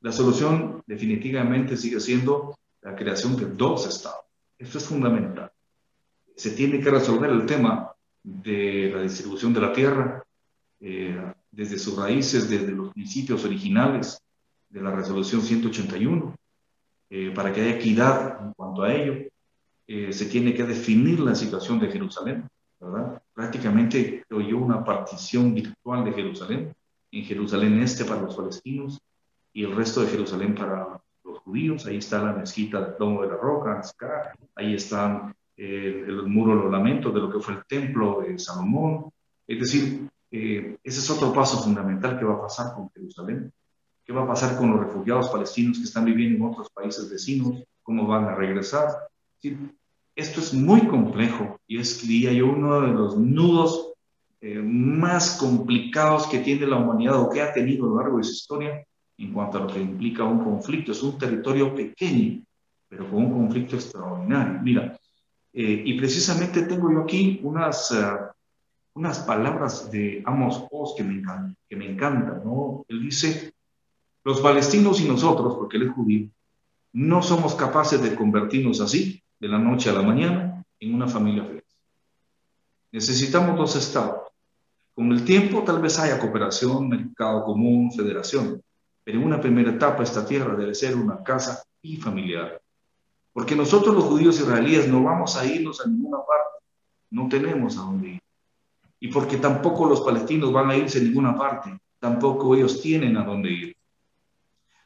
[0.00, 4.24] La solución definitivamente sigue siendo la creación de dos Estados.
[4.58, 5.52] Esto es fundamental.
[6.34, 7.92] Se tiene que resolver el tema
[8.22, 10.24] de la distribución de la tierra
[10.80, 14.22] eh, desde sus raíces, desde los principios originales
[14.70, 16.34] de la resolución 181,
[17.10, 19.28] eh, para que haya equidad en cuanto a ello
[19.86, 22.46] eh, se tiene que definir la situación de Jerusalén,
[22.78, 23.22] ¿verdad?
[23.32, 26.74] Prácticamente, creo yo, una partición virtual de Jerusalén,
[27.10, 29.00] en Jerusalén este para los palestinos
[29.54, 31.86] y el resto de Jerusalén para los judíos.
[31.86, 33.80] Ahí está la mezquita del Domo de la Roca,
[34.54, 38.38] ahí están eh, el muro de los lamentos de lo que fue el templo de
[38.38, 39.10] Salomón.
[39.46, 43.50] Es decir, ese es otro paso fundamental que va a pasar con Jerusalén.
[44.08, 47.62] ¿Qué va a pasar con los refugiados palestinos que están viviendo en otros países vecinos?
[47.82, 48.88] ¿Cómo van a regresar?
[50.16, 53.92] Esto es muy complejo y es, diría yo, uno de los nudos
[54.40, 58.24] eh, más complicados que tiene la humanidad o que ha tenido a lo largo de
[58.24, 58.82] su historia
[59.18, 60.92] en cuanto a lo que implica un conflicto.
[60.92, 62.42] Es un territorio pequeño
[62.88, 64.58] pero con un conflicto extraordinario.
[64.62, 64.98] Mira,
[65.52, 68.06] eh, y precisamente tengo yo aquí unas, eh,
[68.94, 72.86] unas palabras de Amos Oz que me encantan, que me encantan, ¿no?
[72.88, 73.52] Él dice,
[74.24, 76.28] los palestinos y nosotros, porque él es judío,
[76.92, 81.44] no somos capaces de convertirnos así, de la noche a la mañana, en una familia
[81.44, 81.64] feliz.
[82.90, 84.22] Necesitamos dos estados.
[84.94, 88.62] Con el tiempo tal vez haya cooperación, mercado común, federación,
[89.04, 92.60] pero en una primera etapa esta tierra debe ser una casa y familiar.
[93.32, 96.64] Porque nosotros los judíos israelíes no vamos a irnos a ninguna parte,
[97.10, 98.20] no tenemos a dónde ir.
[99.00, 103.24] Y porque tampoco los palestinos van a irse a ninguna parte, tampoco ellos tienen a
[103.24, 103.76] dónde ir.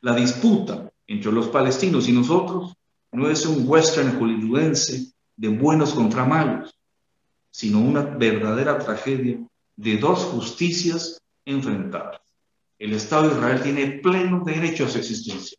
[0.02, 2.74] La disputa entre los palestinos y nosotros
[3.12, 6.74] no es un western hollywoodense de buenos contra malos,
[7.52, 9.38] sino una verdadera tragedia
[9.76, 12.20] de dos justicias enfrentadas.
[12.80, 15.56] El Estado de Israel tiene pleno derecho a su existencia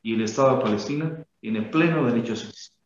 [0.00, 2.80] y el Estado de Palestina tiene pleno derecho a su existencia.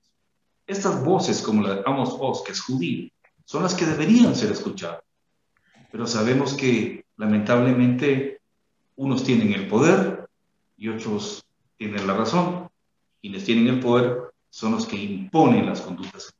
[0.67, 3.09] Estas voces, como la de Amos Oz, que es judío,
[3.45, 5.05] son las que deberían ser escuchadas.
[5.93, 8.41] Pero sabemos que lamentablemente
[8.97, 10.18] unos tienen el poder
[10.79, 11.45] y otros
[11.77, 12.71] tienen la razón.
[13.21, 16.33] Quienes tienen el poder son los que imponen las conductas.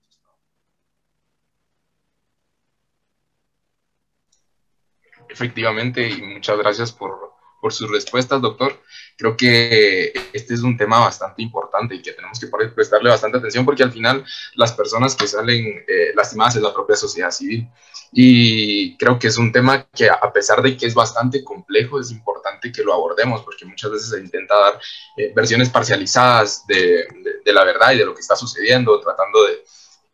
[5.29, 8.81] Efectivamente, y muchas gracias por, por sus respuestas, doctor.
[9.17, 13.65] Creo que este es un tema bastante importante y que tenemos que prestarle bastante atención
[13.65, 17.69] porque al final las personas que salen eh, lastimadas es la propia sociedad civil.
[18.13, 22.11] Y creo que es un tema que a pesar de que es bastante complejo, es
[22.11, 24.81] importante que lo abordemos porque muchas veces se intenta dar
[25.17, 27.07] eh, versiones parcializadas de,
[27.45, 29.65] de, la verdad y de lo que está sucediendo, tratando de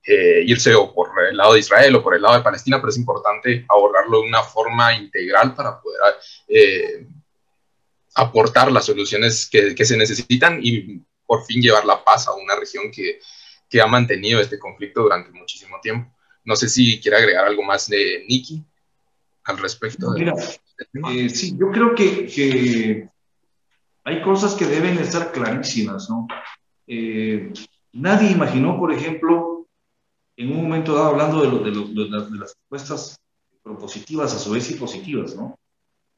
[0.06, 2.90] eh, irse o por el lado de Israel o por el lado de Palestina, pero
[2.90, 6.00] es importante abordarlo de una forma integral para poder
[8.14, 12.54] aportar las soluciones que, que, se necesitan y por fin llevar la paz a una
[12.56, 13.18] región que,
[13.68, 16.14] que, ha mantenido este conflicto durante muchísimo tiempo.
[16.44, 18.62] No sé si quiere agregar algo más de Nicky
[19.44, 20.10] al respecto.
[20.12, 20.34] Mira,
[21.10, 23.08] eh, sí, yo creo que, que,
[24.04, 26.26] hay cosas que deben estar clarísimas, ¿no?
[26.86, 27.52] Eh,
[27.92, 29.66] nadie imaginó, por ejemplo,
[30.36, 33.16] en un momento dado, hablando de, lo, de, lo, de, las respuestas
[33.62, 35.58] propositivas a su vez y positivas, ¿no?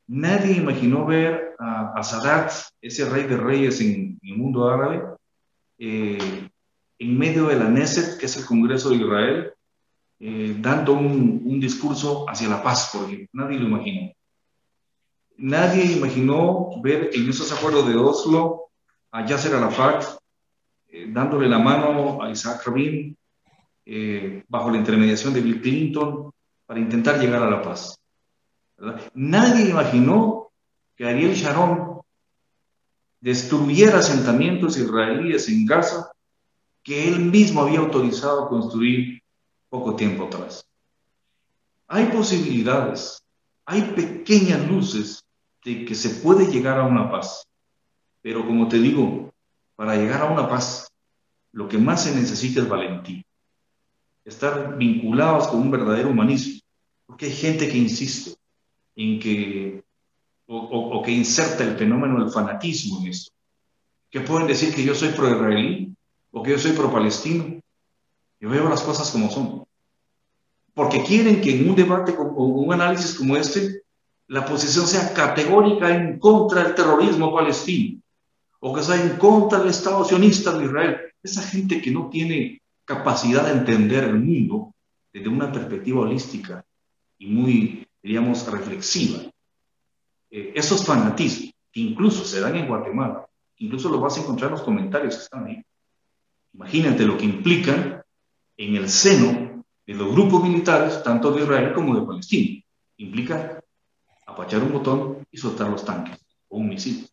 [0.09, 5.03] Nadie imaginó ver a, Sadat, ese rey de reyes en, el mundo árabe,
[5.79, 6.49] eh,
[6.99, 9.53] en medio de la Neset, que es el Congreso de Israel,
[10.21, 14.13] eh, dando un, discurso hacia la paz, porque nadie lo imaginó.
[15.39, 18.71] Nadie imaginó ver en esos acuerdos de Oslo
[19.11, 20.05] a Yasser Arafat
[20.89, 23.17] eh, dándole la mano a Isaac Rabin
[24.49, 26.31] bajo la intermediación de Bill Clinton
[26.65, 27.97] para intentar llegar a la paz.
[29.15, 30.51] Nadie imaginó
[30.97, 32.01] que Ariel Sharon
[33.21, 36.13] destruyera asentamientos israelíes en Gaza
[36.83, 39.21] que él mismo había autorizado construir
[39.69, 40.65] poco tiempo atrás.
[41.89, 43.23] Hay posibilidades,
[43.65, 45.25] hay pequeñas luces
[45.65, 47.45] de que se puede llegar a una paz,
[48.23, 49.35] pero como te digo,
[49.75, 50.89] para llegar a una paz,
[51.51, 53.25] lo que más se necesita es valentía,
[54.25, 56.61] estar vinculados con un verdadero humanismo,
[57.07, 58.36] porque hay gente que insiste,
[58.97, 59.85] en que,
[60.47, 63.33] o, que inserta el fenómeno del fanatismo en esto.
[64.11, 65.95] Que pueden decir que yo soy pro-israelí
[66.31, 67.61] o que yo soy pro-palestino.
[68.41, 69.65] Yo veo las cosas como son.
[70.75, 73.83] Porque quieren que en un debate o un análisis como este,
[74.29, 78.01] la posición sea categórica en contra del terrorismo palestino
[78.61, 80.97] o que sea en contra del Estado sionista de Israel.
[81.23, 84.75] Esa gente que no tiene capacidad de entender el mundo
[85.13, 86.65] desde una perspectiva holística
[87.19, 89.19] y muy diríamos, reflexiva.
[90.31, 93.27] Eh, esos fanatismos, que incluso se dan en Guatemala,
[93.57, 95.61] incluso los vas a encontrar en los comentarios que están ahí.
[96.55, 98.01] Imagínate lo que implican
[98.57, 102.63] en el seno de los grupos militares, tanto de Israel como de Palestina.
[102.99, 103.61] Implica
[104.25, 106.17] apachar un botón y soltar los tanques
[106.49, 107.09] o un misil.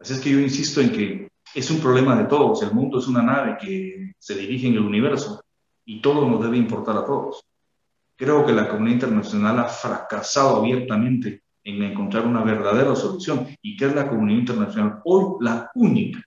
[0.00, 2.62] Así es que yo insisto en que es un problema de todos.
[2.62, 5.40] El mundo es una nave que se dirige en el universo
[5.84, 7.46] y todo nos debe importar a todos.
[8.16, 13.86] Creo que la comunidad internacional ha fracasado abiertamente en encontrar una verdadera solución y que
[13.86, 16.22] es la comunidad internacional hoy la única,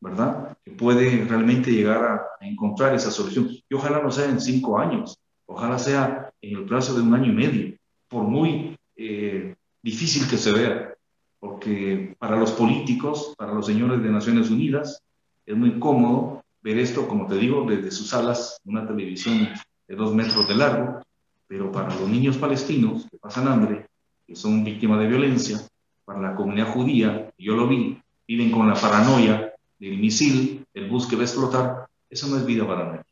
[0.00, 0.58] ¿verdad?
[0.64, 3.48] Que puede realmente llegar a, encontrar esa solución.
[3.68, 7.32] Y ojalá no sea en cinco años, ojalá sea en el plazo de un año
[7.32, 7.76] y medio,
[8.08, 10.94] por muy eh, difícil que se vea,
[11.38, 15.02] porque para los políticos, para los señores de Naciones Unidas,
[15.46, 19.48] es muy cómodo ver esto, como te digo, desde sus salas, una televisión
[19.86, 21.00] de dos metros de largo,
[21.48, 23.86] pero para los niños palestinos que pasan hambre,
[24.26, 25.60] que son víctimas de violencia,
[26.04, 31.06] para la comunidad judía, yo lo vi, viven con la paranoia del misil, el bus
[31.06, 33.02] que va a explotar, eso no es vida para nadie.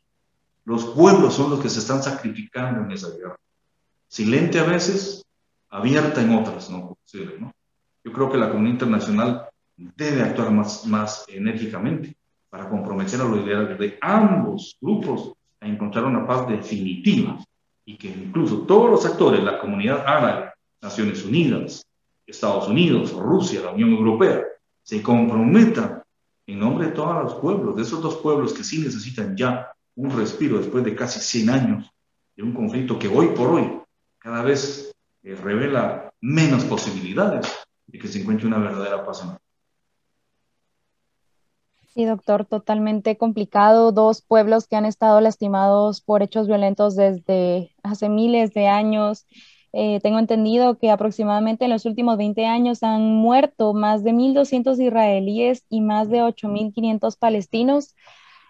[0.65, 3.37] Los pueblos son los que se están sacrificando en esa guerra.
[4.07, 5.25] Silente a veces,
[5.69, 6.97] abierta en otras, ¿no?
[8.03, 12.15] Yo creo que la comunidad internacional debe actuar más, más enérgicamente
[12.49, 17.37] para comprometer a los liderazgos de ambos grupos a encontrar una paz definitiva
[17.85, 21.85] y que incluso todos los actores, la comunidad árabe, Naciones Unidas,
[22.25, 24.43] Estados Unidos, Rusia, la Unión Europea,
[24.83, 26.03] se comprometan
[26.47, 30.15] en nombre de todos los pueblos, de esos dos pueblos que sí necesitan ya un
[30.15, 31.91] respiro después de casi 100 años
[32.35, 33.79] de un conflicto que hoy por hoy
[34.17, 37.47] cada vez eh, revela menos posibilidades
[37.87, 39.37] de que se encuentre una verdadera paz en
[41.95, 43.93] Sí, doctor, totalmente complicado.
[43.93, 49.25] Dos pueblos que han estado lastimados por hechos violentos desde hace miles de años.
[49.71, 54.77] Eh, tengo entendido que aproximadamente en los últimos 20 años han muerto más de 1.200
[54.79, 57.95] israelíes y más de 8.500 palestinos.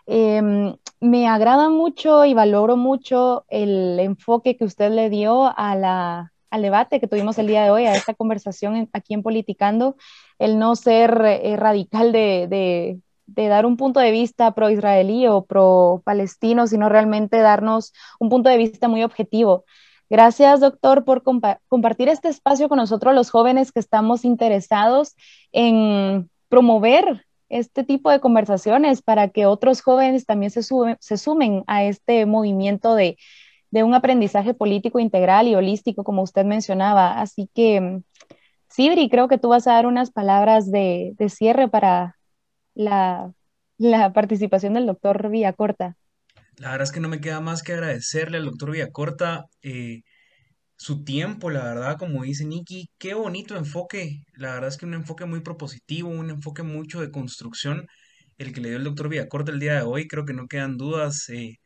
[0.07, 6.33] Em, me agrada mucho y valoro mucho el enfoque que usted le dio a la,
[6.49, 9.97] al debate que tuvimos el día de hoy, a esta conversación aquí en Politicando,
[10.39, 16.67] el no ser eh, radical de de dar un punto de vista pro-israelí o pro-palestino,
[16.67, 19.65] sino realmente darnos un punto de vista muy objetivo.
[20.09, 25.15] Gracias, doctor, por compartir este espacio con nosotros, los jóvenes que estamos interesados
[25.51, 30.61] en promover este tipo de conversaciones para que otros jóvenes también se,
[31.17, 33.17] sumen a este movimiento de,
[33.71, 37.19] de, un aprendizaje político integral y holístico, como usted mencionaba.
[37.19, 38.01] Así que,
[38.67, 42.15] Sibri, creo que tú vas a dar unas palabras de, de cierre para,
[42.75, 43.33] la,
[44.13, 45.97] participación del doctor Villacorta.
[46.57, 50.03] La verdad es que no me queda más que agradecerle al doctor Villacorta eh,
[50.77, 54.93] su tiempo, la verdad, como dice Nicky, qué bonito enfoque, la verdad es que un
[54.93, 57.87] enfoque muy propositivo, un enfoque mucho de construcción,
[58.37, 60.77] el que le dio el doctor Villacorta el día de hoy, creo que no quedan
[60.77, 61.59] dudas eh,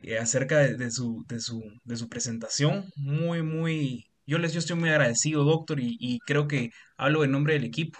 [0.00, 4.76] eh, acerca de, su, de, su, de su presentación, muy, muy, yo les yo estoy
[4.76, 7.98] muy agradecido, doctor, y creo que hablo en nombre del equipo.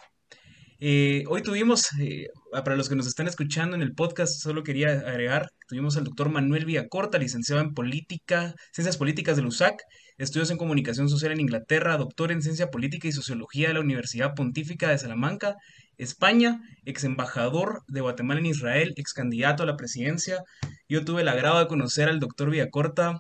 [0.81, 4.91] Eh, hoy tuvimos, eh, para los que nos están escuchando en el podcast, solo quería
[4.91, 9.83] agregar, tuvimos al doctor Manuel Villacorta, licenciado en política, ciencias políticas del USAC,
[10.19, 14.35] estudios en comunicación social en Inglaterra, doctor en ciencia política y sociología de la Universidad
[14.35, 15.57] Pontífica de Salamanca,
[15.97, 20.43] España, ex embajador de Guatemala en Israel, ex candidato a la presidencia.
[20.89, 23.19] Yo tuve el agrado de conocer al doctor Villacorta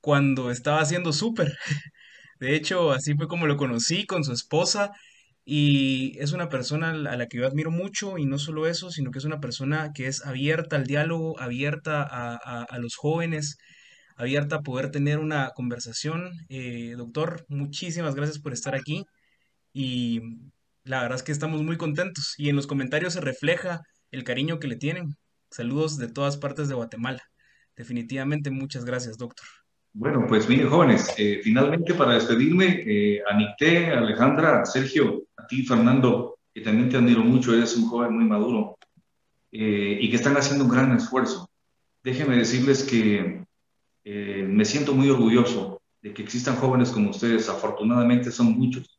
[0.00, 1.56] cuando estaba haciendo súper.
[2.40, 4.92] De hecho, así fue como lo conocí con su esposa
[5.44, 9.10] y es una persona a la que yo admiro mucho y no solo eso, sino
[9.10, 13.58] que es una persona que es abierta al diálogo, abierta a, los jóvenes,
[14.16, 16.30] abierta a poder tener una conversación.
[16.48, 19.04] Eh, doctor, muchísimas gracias por estar aquí
[19.72, 20.20] y
[20.84, 23.82] la verdad es que estamos muy contentos y en los comentarios se refleja
[24.12, 25.16] el cariño que le tienen.
[25.50, 27.22] Saludos de todas partes de Guatemala.
[27.76, 29.46] Definitivamente muchas gracias, doctor.
[29.94, 36.60] Bueno, pues miren, jóvenes, eh, finalmente para despedirme, eh, Alejandra, Sergio, a ti, Fernando, que
[36.60, 38.78] también te admiro mucho, eres un joven muy maduro
[39.50, 41.48] eh, y que están haciendo un gran esfuerzo.
[42.02, 43.44] Déjenme decirles que
[44.04, 47.48] eh, me siento muy orgulloso de que existan jóvenes como ustedes.
[47.48, 48.98] Afortunadamente son muchos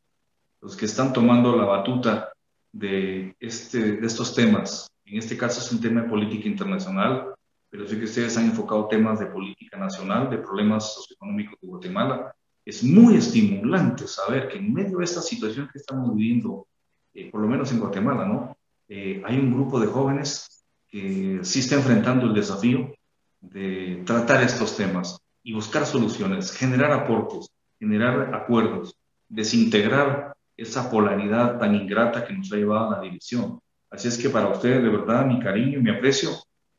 [0.60, 2.32] los que están tomando la batuta
[2.72, 4.88] de, este, de estos temas.
[5.04, 7.34] En este caso es un tema de política internacional
[7.74, 12.32] pero sé que ustedes han enfocado temas de política nacional, de problemas socioeconómicos de Guatemala.
[12.64, 16.66] Es muy estimulante saber que en medio de esta situación que estamos viviendo,
[17.12, 18.56] eh, por lo menos en Guatemala, ¿no?
[18.88, 22.94] Eh, hay un grupo de jóvenes que sí está enfrentando el desafío
[23.40, 28.96] de tratar estos temas y buscar soluciones, generar aportes, generar acuerdos,
[29.28, 33.60] desintegrar esa polaridad tan ingrata que nos ha llevado a la división.
[33.90, 36.30] Así es que para ustedes, de verdad, mi cariño y mi aprecio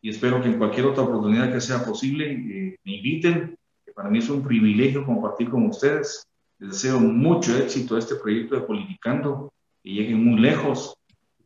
[0.05, 3.57] y espero que en cualquier otra oportunidad que sea posible eh, me inviten.
[3.95, 6.27] Para mí es un privilegio compartir con ustedes.
[6.59, 10.95] Les deseo mucho éxito a este proyecto de Politicando, que lleguen muy lejos,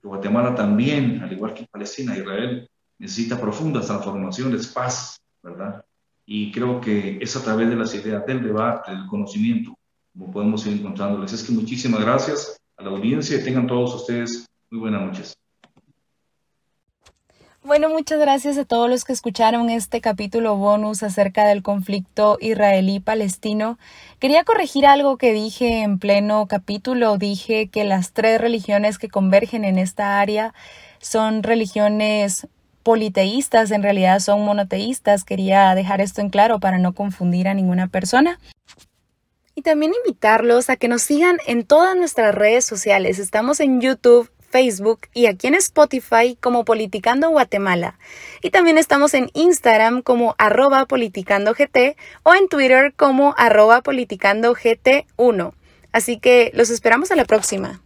[0.02, 5.84] Guatemala también, al igual que Palestina, Israel, necesita profundas transformaciones, paz, ¿verdad?
[6.26, 9.78] Y creo que es a través de las ideas del debate, del conocimiento,
[10.14, 11.34] como podemos ir encontrándoles.
[11.34, 15.39] Es que muchísimas gracias a la audiencia y tengan todos ustedes muy buenas noches.
[17.62, 23.78] Bueno, muchas gracias a todos los que escucharon este capítulo bonus acerca del conflicto israelí-palestino.
[24.18, 27.18] Quería corregir algo que dije en pleno capítulo.
[27.18, 30.53] Dije que las tres religiones que convergen en esta área
[30.99, 32.47] son religiones
[32.82, 35.26] politeístas, en realidad son monoteístas.
[35.26, 38.39] Quería dejar esto en claro para no confundir a ninguna persona.
[39.53, 43.20] Y también invitarlos a que nos sigan en todas nuestras redes sociales.
[43.20, 47.97] Estamos en YouTube, Facebook y aquí en Spotify como Politicando Guatemala.
[48.41, 51.78] Y también estamos en Instagram como arroba politicandogт
[52.24, 55.54] o en Twitter como arroba politicandogт1.
[55.91, 57.82] Así que los esperamos a la próxima.